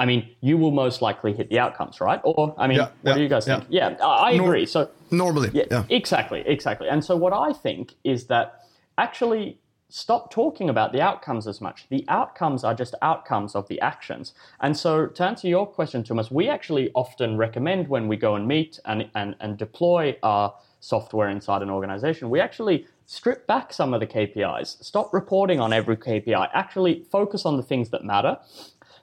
[0.00, 2.20] I mean, you will most likely hit the outcomes, right?
[2.24, 3.66] Or, I mean, Yeah, what yeah, do you guys think?
[3.68, 4.66] Yeah, I, I agree.
[4.66, 5.84] So, Normally, yeah, yeah.
[5.90, 6.88] exactly, exactly.
[6.88, 8.64] And so what I think is that
[8.96, 11.86] actually stop talking about the outcomes as much.
[11.88, 14.34] The outcomes are just outcomes of the actions.
[14.60, 18.46] And so to answer your question, Thomas, we actually often recommend when we go and
[18.46, 23.94] meet and, and, and deploy our software inside an organization, we actually strip back some
[23.94, 24.84] of the KPIs.
[24.84, 26.50] Stop reporting on every KPI.
[26.52, 28.38] Actually focus on the things that matter.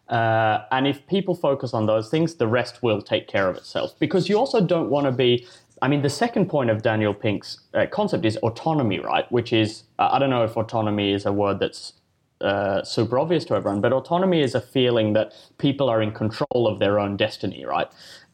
[0.08, 3.98] Uh, and if people focus on those things, the rest will take care of itself.
[3.98, 5.48] Because you also don't want to be.
[5.86, 9.32] I mean, the second point of Daniel Pink's uh, concept is autonomy, right?
[9.32, 11.93] Which is, uh, I don't know if autonomy is a word that's
[12.41, 16.67] uh, super obvious to everyone, but autonomy is a feeling that people are in control
[16.67, 17.88] of their own destiny, right?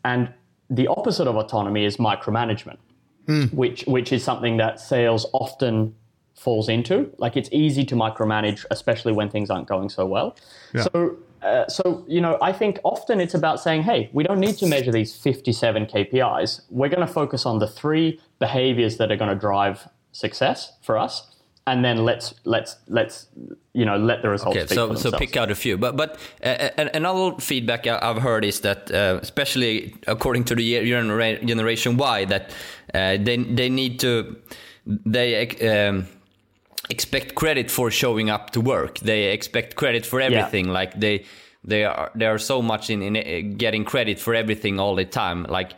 [0.05, 0.33] And
[0.69, 2.77] the opposite of autonomy is micromanagement,
[3.53, 5.93] which which is something that sales often
[6.35, 7.11] falls into.
[7.17, 10.37] Like it's easy to micromanage, especially when things aren't going so well.
[10.83, 14.57] So uh, so you know, I think often it's about saying, "Hey, we don't need
[14.57, 16.61] to measure these 57 KPIs.
[16.69, 20.97] We're going to focus on the three behaviors that are going to drive success for
[20.97, 23.27] us, and then let's let's let's
[23.73, 25.77] you know let the results Okay, so so themselves." pick out a few.
[25.77, 30.79] But but uh, an- another feedback I've heard is that, uh, especially according to the
[31.45, 32.51] generation Y, that
[32.93, 34.35] uh, they they need to
[34.85, 35.47] they
[35.87, 36.07] um,
[36.91, 38.99] expect credit for showing up to work.
[38.99, 40.73] They expect credit for everything.
[40.79, 41.23] Like they
[41.69, 45.05] they are they are so much in, in uh, getting credit for everything all the
[45.05, 45.45] time.
[45.59, 45.71] Like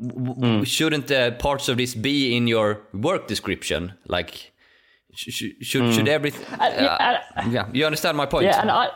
[0.00, 0.62] Hmm.
[0.64, 3.92] shouldn't uh, parts of this be in your work description?
[4.06, 4.52] Like
[5.14, 6.46] sh- sh- should should everything?
[6.60, 8.44] Uh, yeah, uh, yeah, you understand my point.
[8.44, 8.86] Yeah, and I,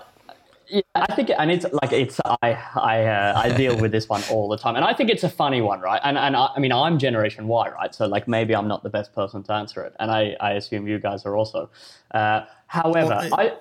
[0.73, 2.49] yeah, I think, and it's like it's I
[2.95, 5.29] I uh, I deal with this one all the time, and I think it's a
[5.43, 6.01] funny one, right?
[6.03, 7.95] And and I, I mean, I'm Generation Y, right?
[7.95, 10.89] So like maybe I'm not the best person to answer it, and I I assume
[10.89, 11.71] you guys are also.
[12.13, 13.53] Uh, however, Well, I.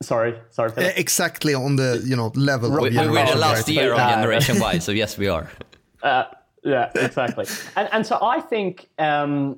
[0.00, 0.70] Sorry, sorry.
[0.70, 0.96] Philip.
[0.96, 3.76] exactly on the you know level We- of We- We're generation, the last right?
[3.76, 5.50] year of Uh, Generation Y, so yes, we are.
[6.64, 7.46] yeah, exactly.
[7.76, 9.56] and and so I think um,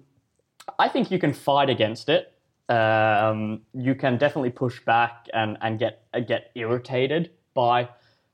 [0.79, 2.33] I think you can fight against it.
[2.71, 7.89] Um, you can definitely push back and and get uh, get irritated by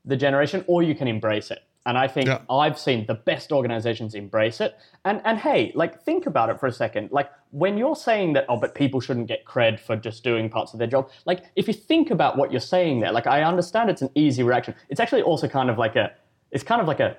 [0.05, 1.59] the generation, or you can embrace it.
[1.87, 2.41] And I think Yeah.
[2.49, 4.75] I've seen the best organizations embrace it.
[5.05, 7.09] And and hey, like think about it for a second.
[7.11, 10.73] Like when you're saying that, oh, but people shouldn't get cred for just doing parts
[10.73, 11.09] of their job.
[11.25, 14.43] Like if you think about what you're saying there, like I understand it's an easy
[14.43, 14.75] reaction.
[14.89, 16.11] It's actually also kind of like a,
[16.51, 17.15] it's kind of like a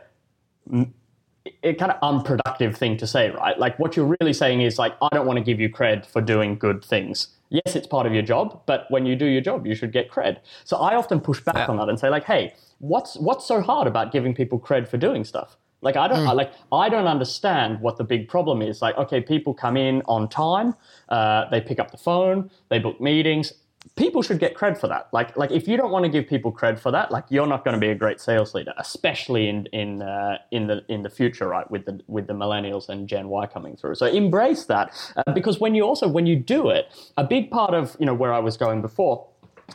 [1.62, 3.58] a kind of unproductive thing to say, right?
[3.58, 6.20] Like what you're really saying is like, I don't want to give you cred for
[6.20, 7.28] doing good things.
[7.50, 10.10] Yes, it's part of your job, but when you do your job, you should get
[10.10, 10.38] cred.
[10.64, 11.66] So I often push back Yeah.
[11.66, 14.98] on that and say like, hey, what's what's so hard about giving people cred for
[14.98, 15.56] doing stuff?
[15.80, 18.82] Like I don't I, like I don't understand what the big problem is.
[18.82, 20.74] Like okay, people come in on time,
[21.08, 23.52] uh, they pick up the phone, they book meetings.
[23.96, 25.08] People should get cred for that.
[25.12, 27.64] Like like if you don't want to give people cred for that, like you're not
[27.64, 31.10] going to be a great sales leader, especially in in uh, in the in the
[31.10, 31.68] future, right?
[31.70, 33.96] With the with the millennials and Gen Y coming through.
[33.96, 37.74] So embrace that uh, because when you also when you do it, a big part
[37.74, 39.26] of you know where I was going before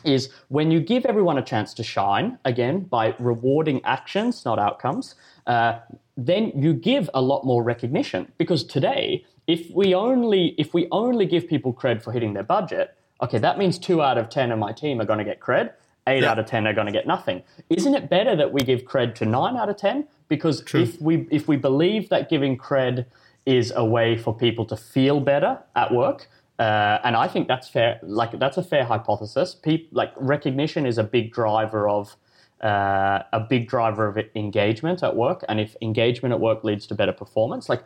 [0.04, 5.14] is when you give everyone a chance to shine again by rewarding actions, not outcomes,
[5.46, 5.78] uh,
[6.16, 8.32] then you give a lot more recognition.
[8.38, 12.96] Because today, if we only if we only give people cred for hitting their budget,
[13.24, 15.72] okay, that means two out of ten of my team are going to get cred.
[16.06, 16.32] Eight Yeah.
[16.32, 17.42] out of ten are going to get nothing.
[17.70, 20.06] Isn't it better that we give cred to nine out of ten?
[20.28, 23.06] Because if we if we believe that giving cred
[23.46, 27.68] is a way for people to feel better at work, uh, and I think that's
[27.68, 27.98] fair.
[28.02, 29.54] Like that's a fair hypothesis.
[29.54, 32.16] Peop like recognition is a big driver of
[32.62, 36.94] uh, a big driver of engagement at work, and if engagement at work leads to
[36.94, 37.82] better performance, like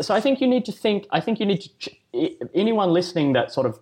[0.00, 1.06] so, I think you need to think.
[1.10, 1.96] I think you need to ch-
[2.54, 3.78] anyone listening that sort of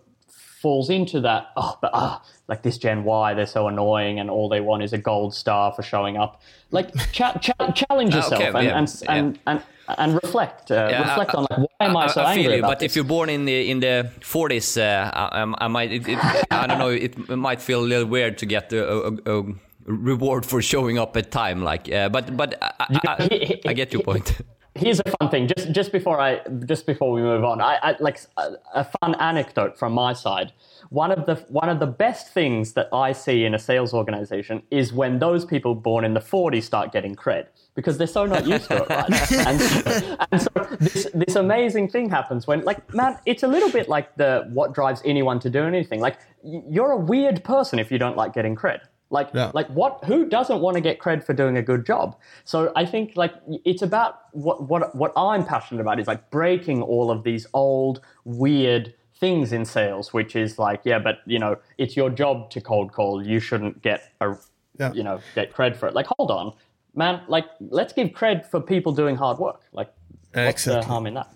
[0.61, 1.49] falls into that.
[1.57, 4.93] Oh, but ah, like this Gen Y, they're so annoying, and all they want is
[4.93, 6.43] a gold star for showing up.
[6.71, 9.15] Like cha- cha- challenge yourself Okay, and, yeah, and, yeah.
[9.15, 9.63] and and
[9.99, 10.71] and reflect.
[10.71, 12.93] Uh, Yeah, reflect I- on like why am I, so I angry you, but this?
[12.93, 15.93] if you're born in the in the 40s, uh, I, I might.
[15.93, 16.19] It, it,
[16.51, 16.91] I don't know.
[16.91, 19.45] It might feel a little weird to get a, a, a
[19.87, 21.65] reward for showing up at time.
[21.65, 24.37] Like, uh, but but I, I, I, I get your point.
[24.81, 25.47] here's a fun thing.
[25.47, 29.15] Just just before i just before we move on i, I like a, a fun
[29.17, 30.53] anecdote from my side.
[30.89, 34.63] One of the one of the best things that i see in a sales organization
[34.71, 38.47] is when those people born in the 40s start getting cred because they're so not
[38.47, 39.11] used to it right?
[39.51, 43.71] And, so, and so this this amazing thing happens when like man it's a little
[43.71, 46.01] bit like the what drives anyone to do anything.
[46.01, 49.51] Like you're a weird person if you don't like getting cred like, Yeah.
[49.55, 50.05] like what?
[50.05, 52.17] Who doesn't want to get cred for doing a good job?
[52.45, 56.83] So I think like it's about what what what I'm passionate about is like breaking
[56.83, 61.57] all of these old weird things in sales, which is like, yeah, but you know,
[61.77, 63.23] it's your job to cold call.
[63.23, 64.37] You shouldn't get a,
[64.79, 64.93] Yeah.
[64.95, 65.95] you know, get cred for it.
[65.95, 66.55] Like, hold on,
[66.95, 67.21] man.
[67.29, 69.61] Like, let's give cred for people doing hard work.
[69.73, 69.93] Like,
[70.33, 71.29] what's the harm in that?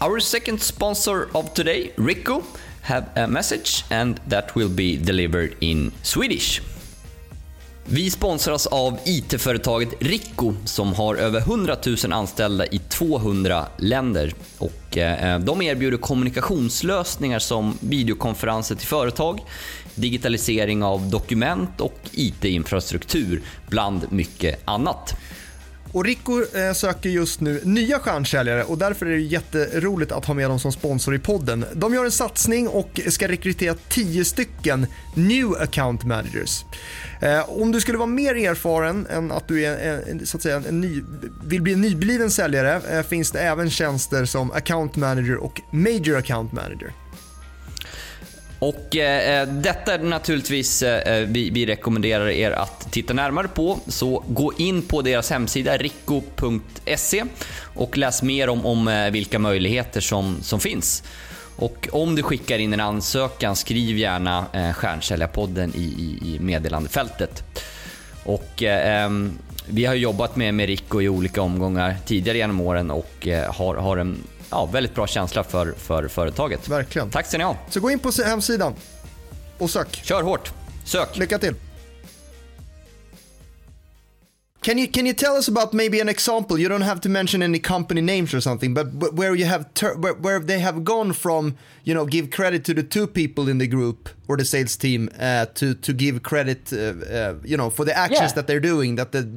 [0.00, 2.42] Our second sponsor of today, Ricoh,
[2.82, 6.60] have a message and that will be delivered in Swedish.
[7.84, 14.34] Vi sponsras av IT-företaget Rico som har över 100 000 anställda i 200 länder.
[14.58, 19.40] Och eh, de erbjuder kommunikationslösningar som videokonferenser till företag,
[19.94, 25.14] digitalisering av dokument och IT-infrastruktur bland mycket annat.
[25.92, 30.34] Och Rico eh, söker just nu nya stjärnsäljare och därför är det jätteroligt att ha
[30.34, 31.64] med dem som sponsor i podden.
[31.74, 36.64] De gör en satsning och ska rekrytera 10 stycken new account managers.
[37.20, 40.62] Eh, om du skulle vara mer erfaren än att du är eh, så att säga,
[40.68, 41.02] en ny,
[41.44, 46.52] vill bli en nybliven säljare finns det även tjänster som account manager och major account
[46.52, 46.92] manager.
[48.62, 53.48] Och eh, eh, detta är naturligtvis eh, eh, vi, vi, rekommenderar er att titta närmare
[53.48, 53.78] på.
[53.86, 57.24] Så gå in på deras hemsida rikko.se
[57.74, 61.02] och läs mer om, om eh, vilka möjligheter som, som finns.
[61.56, 67.44] Och om du skickar in en ansökan, skriv gärna eh, Stjärnsäljarpodden i, i, i meddelandefältet.
[68.24, 69.10] Och, eh,
[69.66, 73.74] vi har jobbat med, med Rico i olika omgångar tidigare genom åren och eh, har,
[73.74, 74.16] har en
[74.52, 76.68] ja, väldigt bra känsla för, för företaget.
[76.68, 77.10] Verkligen.
[77.10, 77.56] Tack ska ni ha.
[77.68, 78.74] Så gå in på hemsidan
[79.58, 80.00] och sök.
[80.04, 80.52] Kör hårt.
[80.84, 81.16] Sök.
[81.16, 81.54] Lycka till.
[84.62, 86.56] Can you can you tell us about maybe an example?
[86.56, 89.64] You don't have to mention any company names or something, but where you have
[89.98, 93.58] where, where they have gone from, you know, give credit to the two people in
[93.58, 97.70] the group or the sales team uh, to to give credit, uh, uh, you know,
[97.70, 98.34] for the actions yeah.
[98.34, 98.96] that they're doing.
[98.96, 99.28] That the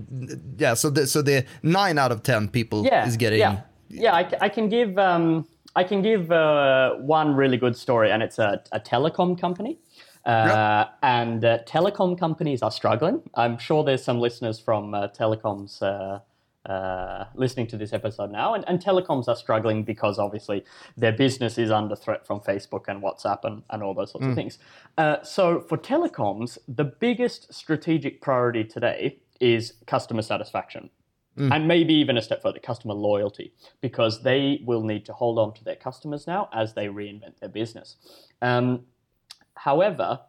[0.60, 3.40] yeah, so the so the nine out of ten people yeah, is getting.
[3.40, 8.12] Yeah, yeah, I, I can give um, I can give uh, one really good story,
[8.12, 9.80] and it's a, a telecom company.
[10.26, 13.22] Uh, And uh, telecom companies are struggling.
[13.36, 16.20] I'm sure there's some listeners from uh, telecoms uh,
[16.68, 20.66] uh, listening to this episode now, and, and, telecoms are struggling because obviously
[20.98, 24.32] their business is under threat from Facebook and WhatsApp and, and all those sorts mm.
[24.32, 24.58] of things.
[24.98, 30.90] Uh, so for telecoms, the biggest strategic priority today is customer satisfaction.
[31.38, 31.54] Mm.
[31.54, 35.54] And maybe even a step further, customer loyalty, because they will need to hold on
[35.56, 37.98] to their customers now as they reinvent their business.
[38.42, 38.86] Um,
[39.56, 40.20] However,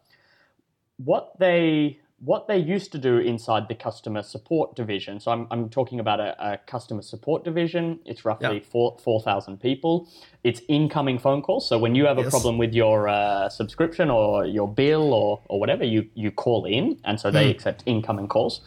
[0.96, 5.20] what they what they used to do inside the customer support division.
[5.20, 7.98] So I'm, I'm talking about a, a customer support division.
[8.06, 8.70] It's roughly yeah.
[8.70, 10.08] four four thousand people.
[10.42, 11.68] It's incoming phone calls.
[11.68, 12.30] So when you have a yes.
[12.30, 16.98] problem with your uh, subscription or your bill or or whatever, you you call in,
[17.04, 17.50] and so they mm.
[17.50, 18.60] accept incoming calls.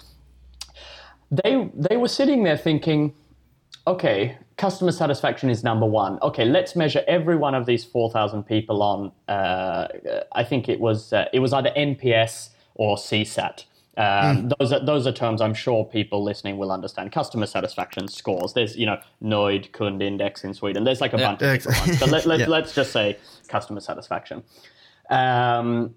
[1.32, 3.14] They they were sitting there thinking,
[3.86, 6.20] okay, customer satisfaction is number one.
[6.22, 9.88] Okay, let's measure every one of these 4,000 people on, uh,
[10.34, 13.66] I think it was, uh, it was either NPS or CSAT.
[13.98, 14.54] Um, mm.
[14.58, 17.12] Those are those are terms I'm sure people listening will understand.
[17.12, 18.54] Customer satisfaction scores.
[18.54, 20.86] There's you know Nöjd Kundindex in Sweden.
[20.86, 22.00] There's like a yeah, bunch of different ones.
[22.00, 22.48] But let, let, yeah.
[22.48, 23.18] let's just say
[23.50, 24.42] customer satisfaction.
[25.10, 25.96] Um,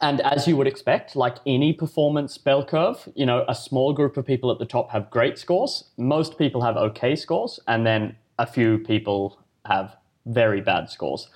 [0.00, 4.16] and as you would expect, like any performance bell curve, you know, a small group
[4.16, 5.84] of people at the top have great scores.
[5.96, 11.28] Most people have okay scores, and then a few people have very bad scores.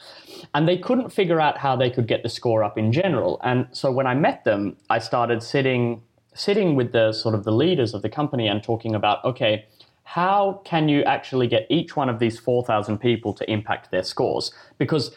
[0.55, 3.41] And they couldn't figure out how they could get the score up in general.
[3.43, 6.03] And so when I met them, I started sitting
[6.35, 9.67] sitting with the sort of the leaders of the company and talking about, okay,
[10.03, 14.53] how can you actually get each one of these 4,000 people to impact their scores?
[14.77, 15.17] Because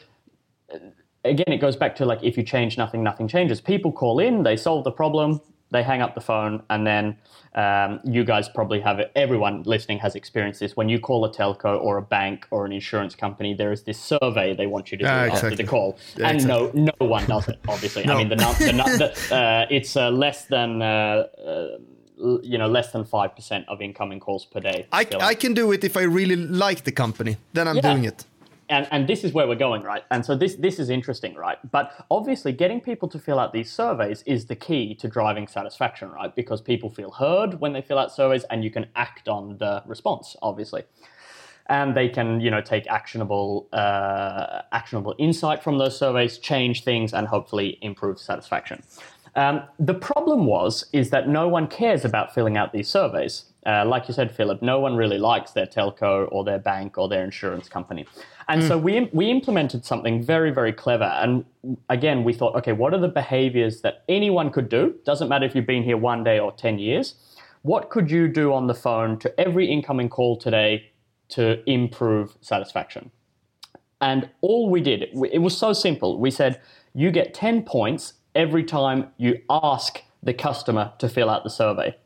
[1.28, 3.62] again, it goes back to like if you change nothing, nothing changes.
[3.62, 7.18] People call in, they solve the problem, they hang up the phone, and then
[7.56, 9.12] um, you guys probably have it.
[9.16, 10.76] Everyone listening has experienced this.
[10.76, 14.00] When you call a telco or a bank or an insurance company, there is this
[14.00, 15.52] survey they want you to do uh, exactly.
[15.52, 16.82] after the call, yeah, and exactly.
[16.82, 17.60] no, no one does it.
[17.68, 18.14] Obviously, no.
[18.14, 20.82] I mean, the, the, the uh, it's uh, less than.
[20.82, 21.78] Uh, uh,
[22.42, 25.84] you know less than 5% of incoming calls per day I, I can do it
[25.84, 27.94] if i really like the company then i'm yeah.
[27.94, 28.26] doing it
[28.70, 30.04] and and this is where we're going right?
[30.12, 31.58] And so this this is interesting right?
[31.72, 36.10] But obviously getting people to fill out these surveys is the key to driving satisfaction
[36.10, 36.36] right?
[36.36, 39.84] Because people feel heard when they fill out surveys and you can act on the
[39.86, 40.84] response obviously.
[41.70, 47.14] And they can you know take actionable uh, actionable insight from those surveys change things
[47.14, 48.84] and hopefully improve satisfaction.
[49.36, 53.86] Um, the problem was is that no one cares about filling out these surveys uh,
[53.86, 57.24] like you said philip no one really likes their telco or their bank or their
[57.24, 58.06] insurance company
[58.50, 58.68] and mm.
[58.68, 61.06] so we we implemented something very very clever.
[61.06, 61.46] And
[61.90, 64.96] again, we thought, okay, what are the behaviors that anyone could do?
[65.06, 67.16] Doesn't matter if you've been here one day or ten years.
[67.64, 70.92] What could you do on the phone to every incoming call today
[71.30, 73.12] to improve satisfaction?
[74.00, 76.20] And all we did, it was so simple.
[76.20, 76.62] We said,
[76.94, 81.98] you get 10 points every time you ask the customer to fill out the survey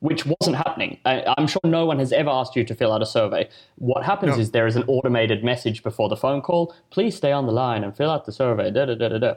[0.00, 0.98] which wasn't happening.
[1.04, 3.48] I, am sure no one has ever asked you to fill out a survey.
[3.76, 4.40] What happens no.
[4.40, 6.74] is there is an automated message before the phone call.
[6.90, 8.70] Please stay on the line and fill out the survey.
[8.70, 9.34] Da, da, da, da, da.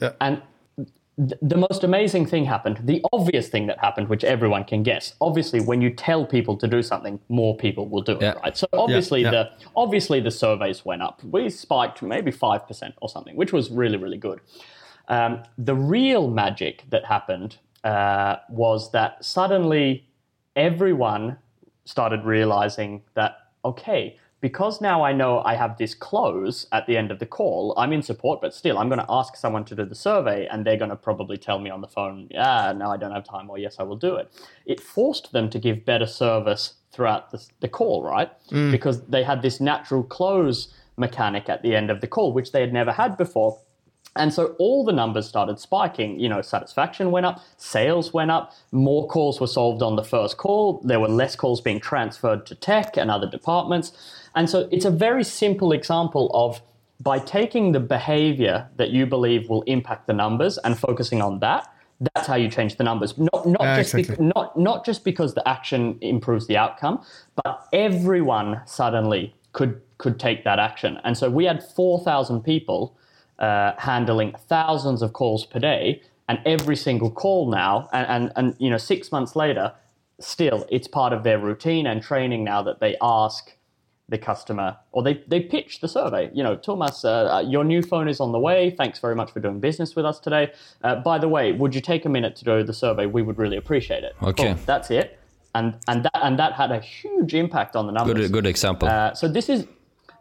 [0.00, 0.12] Yeah.
[0.20, 0.42] And
[1.18, 2.80] th- the most amazing thing happened.
[2.84, 5.14] The obvious thing that happened, which everyone can guess.
[5.20, 8.22] Obviously, when you tell people to do something, more people will do it.
[8.22, 8.32] Yeah.
[8.42, 8.56] Right.
[8.56, 9.30] So obviously yeah.
[9.30, 11.22] the obviously the surveys went up.
[11.22, 14.40] We spiked maybe five percent or something, which was really really good.
[15.08, 20.07] Um, the real magic that happened uh, was that suddenly
[20.58, 21.38] everyone
[21.84, 27.10] started realizing that, okay, because now I know I have this close at the end
[27.10, 29.84] of the call, I'm in support, but still, I'm going to ask someone to do
[29.84, 32.96] the survey, and they're going to probably tell me on the phone, yeah, no, I
[32.96, 34.30] don't have time, or yes, I will do it.
[34.66, 38.30] It forced them to give better service throughout the, the call, right?
[38.50, 38.70] Mm.
[38.70, 42.60] Because they had this natural close mechanic at the end of the call, which they
[42.60, 43.58] had never had before.
[44.18, 46.18] And so all the numbers started spiking.
[46.20, 50.36] You know, satisfaction went up, sales went up, more calls were solved on the first
[50.36, 50.80] call.
[50.84, 53.92] There were less calls being transferred to tech and other departments.
[54.34, 56.60] And so it's a very simple example of
[57.00, 61.72] by taking the behavior that you believe will impact the numbers and focusing on that,
[62.14, 63.16] that's how you change the numbers.
[63.18, 64.26] Not not Uh, just exactly.
[64.26, 67.00] bec- not not just because the action improves the outcome,
[67.42, 71.00] but everyone suddenly could could take that action.
[71.04, 72.96] And so we had four thousand people
[73.38, 78.56] uh, handling thousands of calls per day, and every single call now, and, and and
[78.58, 79.72] you know six months later,
[80.20, 83.52] still it's part of their routine and training now that they ask
[84.08, 86.30] the customer or they, they pitch the survey.
[86.32, 88.70] You know, Thomas, uh, uh, your new phone is on the way.
[88.70, 90.52] Thanks very much for doing business with us today.
[90.82, 93.06] Uh, by the way, would you take a minute to do the survey?
[93.06, 94.16] We would really appreciate it.
[94.22, 94.56] Okay.
[94.64, 95.18] That's it.
[95.54, 98.14] And and that and that had a huge impact on the numbers.
[98.14, 98.86] Good, good example.
[98.86, 99.66] Uh, so this is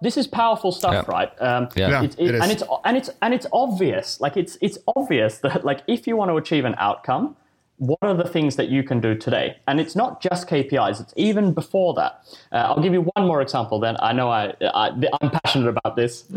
[0.01, 1.11] this is powerful stuff, Yeah.
[1.15, 1.31] right?
[1.41, 1.89] Um, Yeah.
[1.89, 2.41] Yeah, it's- it- it is.
[2.41, 4.19] and it's and it's and it's obvious.
[4.21, 7.35] Like it's it's obvious that like if you want to achieve an outcome,
[7.79, 9.57] what are the things that you can do today?
[9.67, 12.21] And it's not just KPIs; it's even before that.
[12.51, 13.79] Uh, I'll give you one more example.
[13.79, 14.89] Then I know I, I
[15.21, 16.25] I'm passionate about this.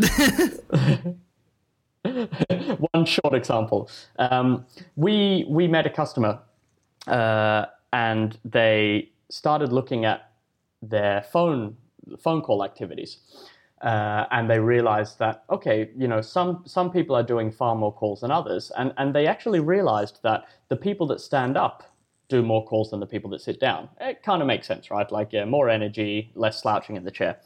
[2.93, 3.89] one short example.
[4.19, 4.65] Um,
[4.97, 6.39] we we met a customer,
[7.07, 10.31] uh, and they started looking at
[10.83, 11.77] their phone
[12.19, 13.19] phone call activities.
[13.83, 17.93] Uh, and they realized that okay, you know, some some people are doing far more
[17.93, 21.83] calls than others, and and they actually realized that the people that stand up
[22.29, 23.89] do more calls than the people that sit down.
[24.01, 25.11] It kind of makes sense, right?
[25.11, 27.39] Like yeah, more energy, less slouching in the chair.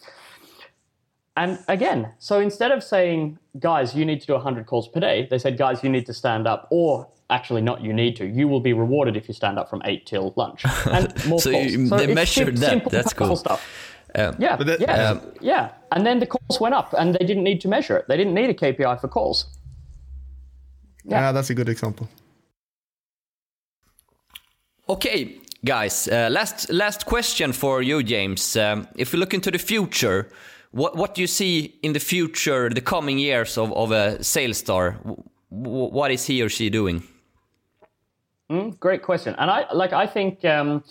[1.37, 5.27] And again, so instead of saying, guys, you need to do 100 calls per day,
[5.31, 8.25] they said, guys, you need to stand up, or actually, not you need to.
[8.27, 10.65] You will be rewarded if you stand up from 8 till lunch.
[10.87, 11.73] And more So calls.
[11.73, 12.91] you- they measured sim- that.
[12.91, 13.35] That's cool.
[13.37, 13.67] Stuff.
[14.15, 15.71] Uh, Yeah, But that- yeah, Um, yeah.
[15.95, 18.07] And then the calls went up, and they didn't need to measure it.
[18.09, 19.47] They didn't need a KPI for calls.
[21.05, 22.09] Yeah, that's a good example.
[24.89, 26.09] Okay, guys.
[26.09, 28.57] Uh, last last question for you, James.
[28.57, 30.29] Um, if we look into the future,
[30.73, 34.59] what what do you see in the future, the coming years of of a sales
[34.59, 34.99] star?
[35.05, 37.03] W- w- what is he or she doing?
[38.79, 39.95] Great question, and I like.
[39.95, 40.85] I think um,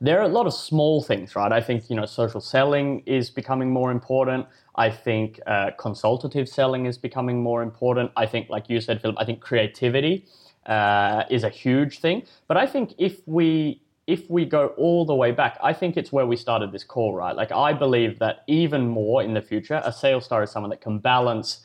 [0.00, 1.52] there are a lot of small things, right?
[1.52, 4.46] I think you know, social selling is becoming more important.
[4.74, 8.10] I think uh, consultative selling is becoming more important.
[8.16, 10.26] I think, like you said, Philip, I think creativity
[10.66, 12.24] uh, is a huge thing.
[12.48, 16.10] But I think if we if we go all the way back, I think it's
[16.10, 17.36] where we started this call, right?
[17.36, 20.80] Like I believe that even more in the future, a sales star is someone that
[20.80, 21.60] can balance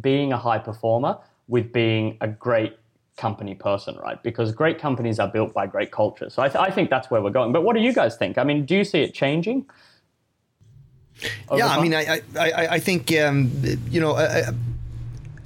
[0.00, 2.78] being a high performer with being a great
[3.18, 4.22] company person, right?
[4.22, 6.30] Because great companies are built by great culture.
[6.30, 7.52] So I, th- I think that's where we're going.
[7.52, 8.38] But what do you guys think?
[8.38, 9.66] I mean, do you see it changing?
[11.52, 13.50] yeah, I mean, I, I, I I think um,
[13.90, 14.54] you know, a,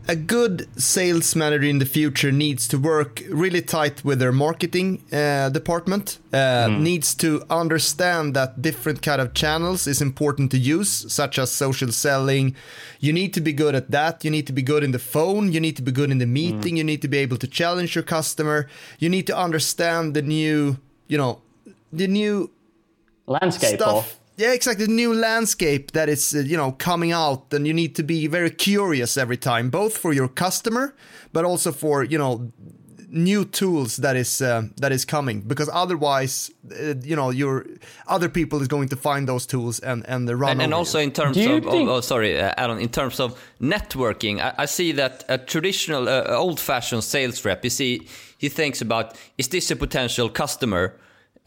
[0.09, 5.03] a- good sales manager in the future needs to work really tight with their marketing
[5.13, 6.19] uh, department.
[6.33, 11.51] Uh, Needs to understand that different kind of channels is important to use, such as
[11.51, 12.55] social selling.
[13.01, 14.25] You need to be good at that.
[14.25, 15.53] You need to be good in the phone.
[15.53, 16.77] You need to be good in the meeting.
[16.77, 18.69] You need to be able to challenge your customer.
[18.99, 20.79] You need to understand the new,
[21.09, 21.41] you know,
[21.93, 22.51] the new
[23.27, 24.19] landscape or stuff.
[24.43, 24.87] Yeah, exactly.
[24.87, 28.27] The new landscape that is, uh, you know, coming out, and you need to be
[28.27, 30.97] very curious every time, both for your customer,
[31.33, 32.51] but also for you know,
[33.09, 35.43] new tools that is uh, that is coming.
[35.43, 37.67] Because otherwise, uh, you know, your
[38.09, 40.51] other people is going to find those tools and and they run.
[40.51, 41.05] And, and also you.
[41.05, 44.67] in terms of, think- of oh, sorry, uh, Alan, in terms of networking, I, I
[44.67, 49.71] see that a traditional, uh, old-fashioned sales rep, you see, he thinks about is this
[49.71, 50.97] a potential customer?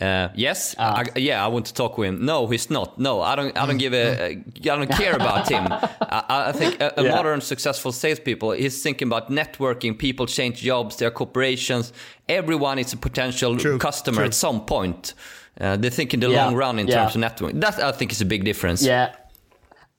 [0.02, 1.04] Uh, yes, Ah.
[1.16, 2.26] I, yeah, I want to talk with him.
[2.26, 3.00] No, he's not.
[3.00, 3.58] No, I don't.
[3.58, 4.32] I don't give a.
[4.62, 5.68] I don't care about him.
[5.72, 7.16] I, I think a, a Yeah.
[7.16, 9.98] modern successful salespeople is thinking about networking.
[9.98, 11.94] People change jobs, their corporations.
[12.28, 14.26] Everyone is a potential True, customer true.
[14.26, 15.14] at some point.
[15.62, 16.96] Uh, they think in the Yeah, long run in yeah.
[16.96, 17.62] terms of networking.
[17.62, 18.84] That I think is a big difference.
[18.84, 19.16] Yeah,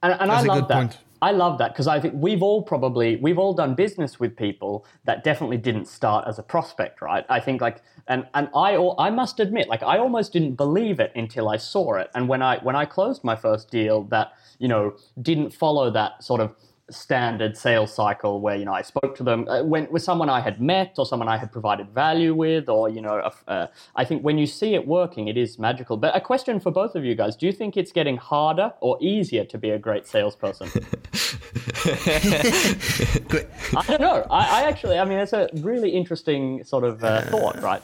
[0.03, 0.75] and, and I That's a love good that.
[0.75, 0.99] point.
[1.23, 4.85] I love that because I think we've all probably we've all done business with people
[5.05, 7.25] that definitely didn't start as a prospect, right?
[7.29, 11.01] I think like and and I al- I must admit like I almost didn't believe
[11.01, 14.33] it until I saw it, and when I when I closed my first deal that
[14.59, 16.55] you know didn't follow that sort of
[16.91, 20.41] standard sales cycle where you know I spoke to them uh, when with someone I
[20.41, 23.67] had met or someone I had provided value with or you know uh,
[23.97, 25.97] I think when you see it working it is magical.
[25.97, 27.35] But a question for both of you guys.
[27.35, 30.69] Do you think it's getting harder or easier to be a great salesperson?
[33.77, 34.25] I don't know.
[34.31, 37.83] I, I actually I mean it's a really interesting sort of uh, thought right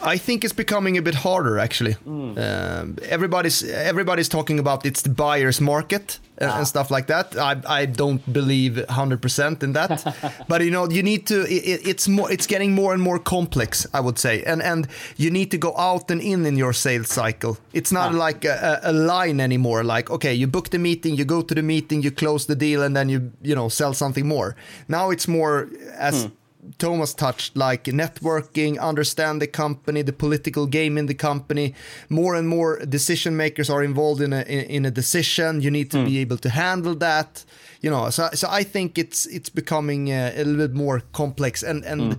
[0.00, 1.96] I think it's becoming a bit harder actually.
[2.06, 7.36] Um, everybody's everybody's talking about it's the buyer's market uh, and, and stuff like that.
[7.36, 10.44] I I don't believe 100% in that.
[10.48, 13.86] but you know, you need to it, it's more it's getting more and more complex,
[13.92, 14.42] I would say.
[14.44, 14.86] And and
[15.16, 17.58] you need to go out and in in your sales cycle.
[17.72, 18.26] It's not ah.
[18.26, 21.54] like a, a a line anymore like okay, you book the meeting, you go to
[21.54, 24.54] the meeting, you close the deal and then you you know, sell something more.
[24.86, 25.68] Now it's more
[25.98, 26.32] as hmm.
[26.78, 31.74] Thomas touched, like networking, understand the company, the political game in the company.
[32.08, 35.60] More and more decision makers are involved in a in, a decision.
[35.62, 37.44] You need to be able to handle that.
[37.80, 41.62] You know, so so I think it's it's becoming uh, a little bit more complex
[41.62, 42.18] and and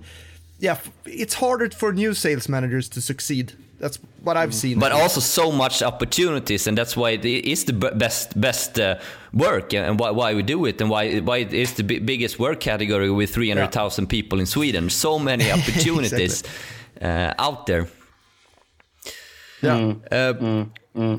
[0.58, 3.52] yeah, it's harder for new sales managers to succeed.
[3.80, 4.78] That's what I've seen.
[4.78, 8.94] but also so much opportunities and that's why it is the best best uh,
[9.32, 12.38] work and why, why we do it and why why it is the bi- biggest
[12.38, 16.42] work category with 300,000 people in Sweden so many opportunities
[17.02, 17.86] uh, out there
[19.62, 19.94] yeah.
[20.12, 20.64] uh,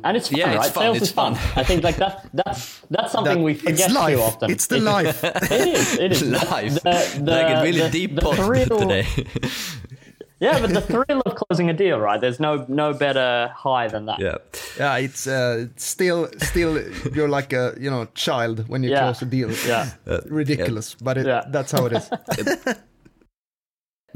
[0.03, 0.74] And it's fun, Yeah, it's right?
[0.74, 1.36] fun, Sales it's is fun.
[1.36, 1.59] fun.
[1.62, 4.16] I think like that that's that's something That- we it's forget life.
[4.18, 4.51] too often.
[4.51, 5.24] It's the life.
[5.51, 5.97] It is.
[5.99, 6.22] It is.
[6.24, 9.05] live The, the, like a really the- deep the pod thrill- today
[10.42, 12.20] Yeah, but the thrill of closing a deal, right?
[12.22, 14.20] There's no no better high than that.
[14.20, 14.38] yeah
[14.80, 16.80] Yeah, it's uh, still still
[17.16, 19.02] you're like a you know child when you Yeah.
[19.04, 19.50] close a deal.
[19.68, 19.86] Yeah.
[20.26, 21.44] ridiculous, but it, Yeah.
[21.52, 22.10] that's how it is.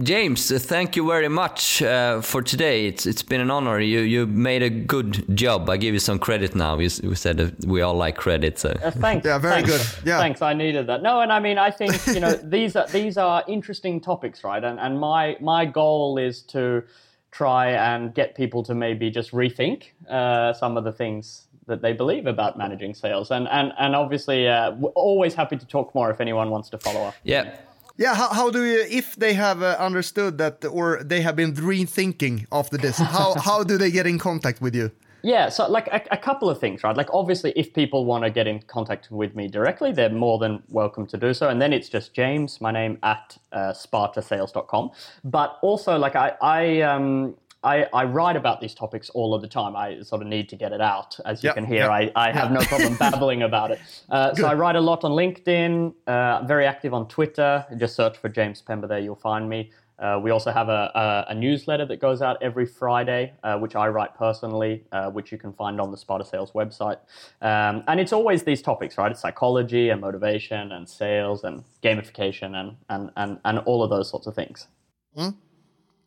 [0.03, 2.85] James, uh, thank you very much uh, for today.
[2.87, 3.79] It's it's been an honor.
[3.79, 5.69] You you made a good job.
[5.69, 6.77] I give you some credit now.
[6.77, 9.25] You, s- you said we all like credit, so Uh, thanks.
[9.25, 9.69] Yeah, very thanks.
[9.71, 10.07] good.
[10.07, 10.17] Yeah.
[10.19, 10.41] Thanks.
[10.41, 11.01] I needed that.
[11.01, 14.63] No, and I mean, I think you know these are these are interesting topics, right?
[14.63, 16.83] And and my my goal is to
[17.31, 21.93] try and get people to maybe just rethink uh, some of the things that they
[21.93, 23.31] believe about managing sales.
[23.31, 26.77] And and and obviously, uh, we're always happy to talk more if anyone wants to
[26.77, 27.15] follow up.
[27.23, 27.55] yeah.
[27.97, 31.53] Yeah, how, how do you if they have uh, understood that or they have been
[31.53, 32.97] rethinking after this?
[32.97, 34.91] How how do they get in contact with you?
[35.25, 36.95] Yeah, so like a, a couple of things, right?
[36.95, 40.61] Like obviously, if people want to get in contact with me directly, they're more than
[40.69, 41.49] welcome to do so.
[41.49, 44.91] And then it's just James, my name at uh, spartasales.com.
[45.23, 47.35] But also, like I, I, um,
[47.65, 49.75] I, I write about these topics all of the time.
[49.75, 51.77] I sort of need to get it out, as you Yeah, can hear.
[51.85, 53.79] yeah, I, I have no problem babbling about it.
[54.09, 55.93] Uh, so I write a lot on LinkedIn.
[56.07, 57.65] Uh, very active on Twitter.
[57.77, 58.99] Just search for James Pember there.
[58.99, 59.71] You'll find me.
[59.97, 63.75] Uh, we also have a, a, a newsletter that goes out every Friday, uh, which
[63.77, 66.97] I write personally, uh, which you can find on the Sparta Sales website.
[67.41, 69.09] Um, and it's always these topics, right?
[69.09, 74.09] It's psychology and motivation and sales and gamification and, and, and, and all of those
[74.09, 74.67] sorts of things.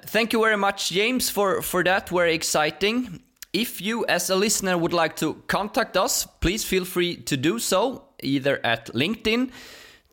[0.02, 2.08] Thank you very much, James, for, for that.
[2.08, 3.20] Very exciting.
[3.52, 7.58] If you, as a listener, would like to contact us, please feel free to do
[7.58, 9.50] so either at LinkedIn,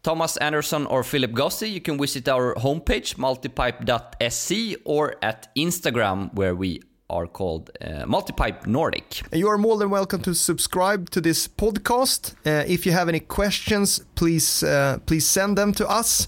[0.04, 1.70] Thomas Andersson, or Philip Gossi.
[1.70, 8.66] You can visit our homepage, multipipe.se, or at Instagram, where we are called uh, Multipipe
[8.66, 9.22] Nordic.
[9.32, 12.34] You are more than welcome to subscribe to this podcast.
[12.46, 16.28] Uh, if you have any questions, please uh, please send them to us.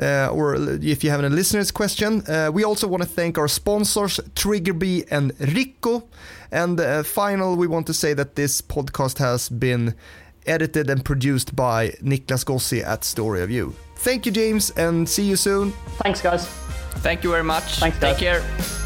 [0.00, 3.48] Uh, or if you have any listeners' question, uh, we also want to thank our
[3.48, 6.02] sponsors Triggerbee and Ricoh.
[6.50, 9.94] And uh, final, we want to say that this podcast has been
[10.46, 13.74] edited and produced by Niklas Gossi at Story of You.
[13.96, 15.72] Thank you, James, and see you soon.
[16.02, 16.46] Thanks, guys.
[17.02, 17.78] Thank you very much.
[17.78, 18.81] Thanks, Take care.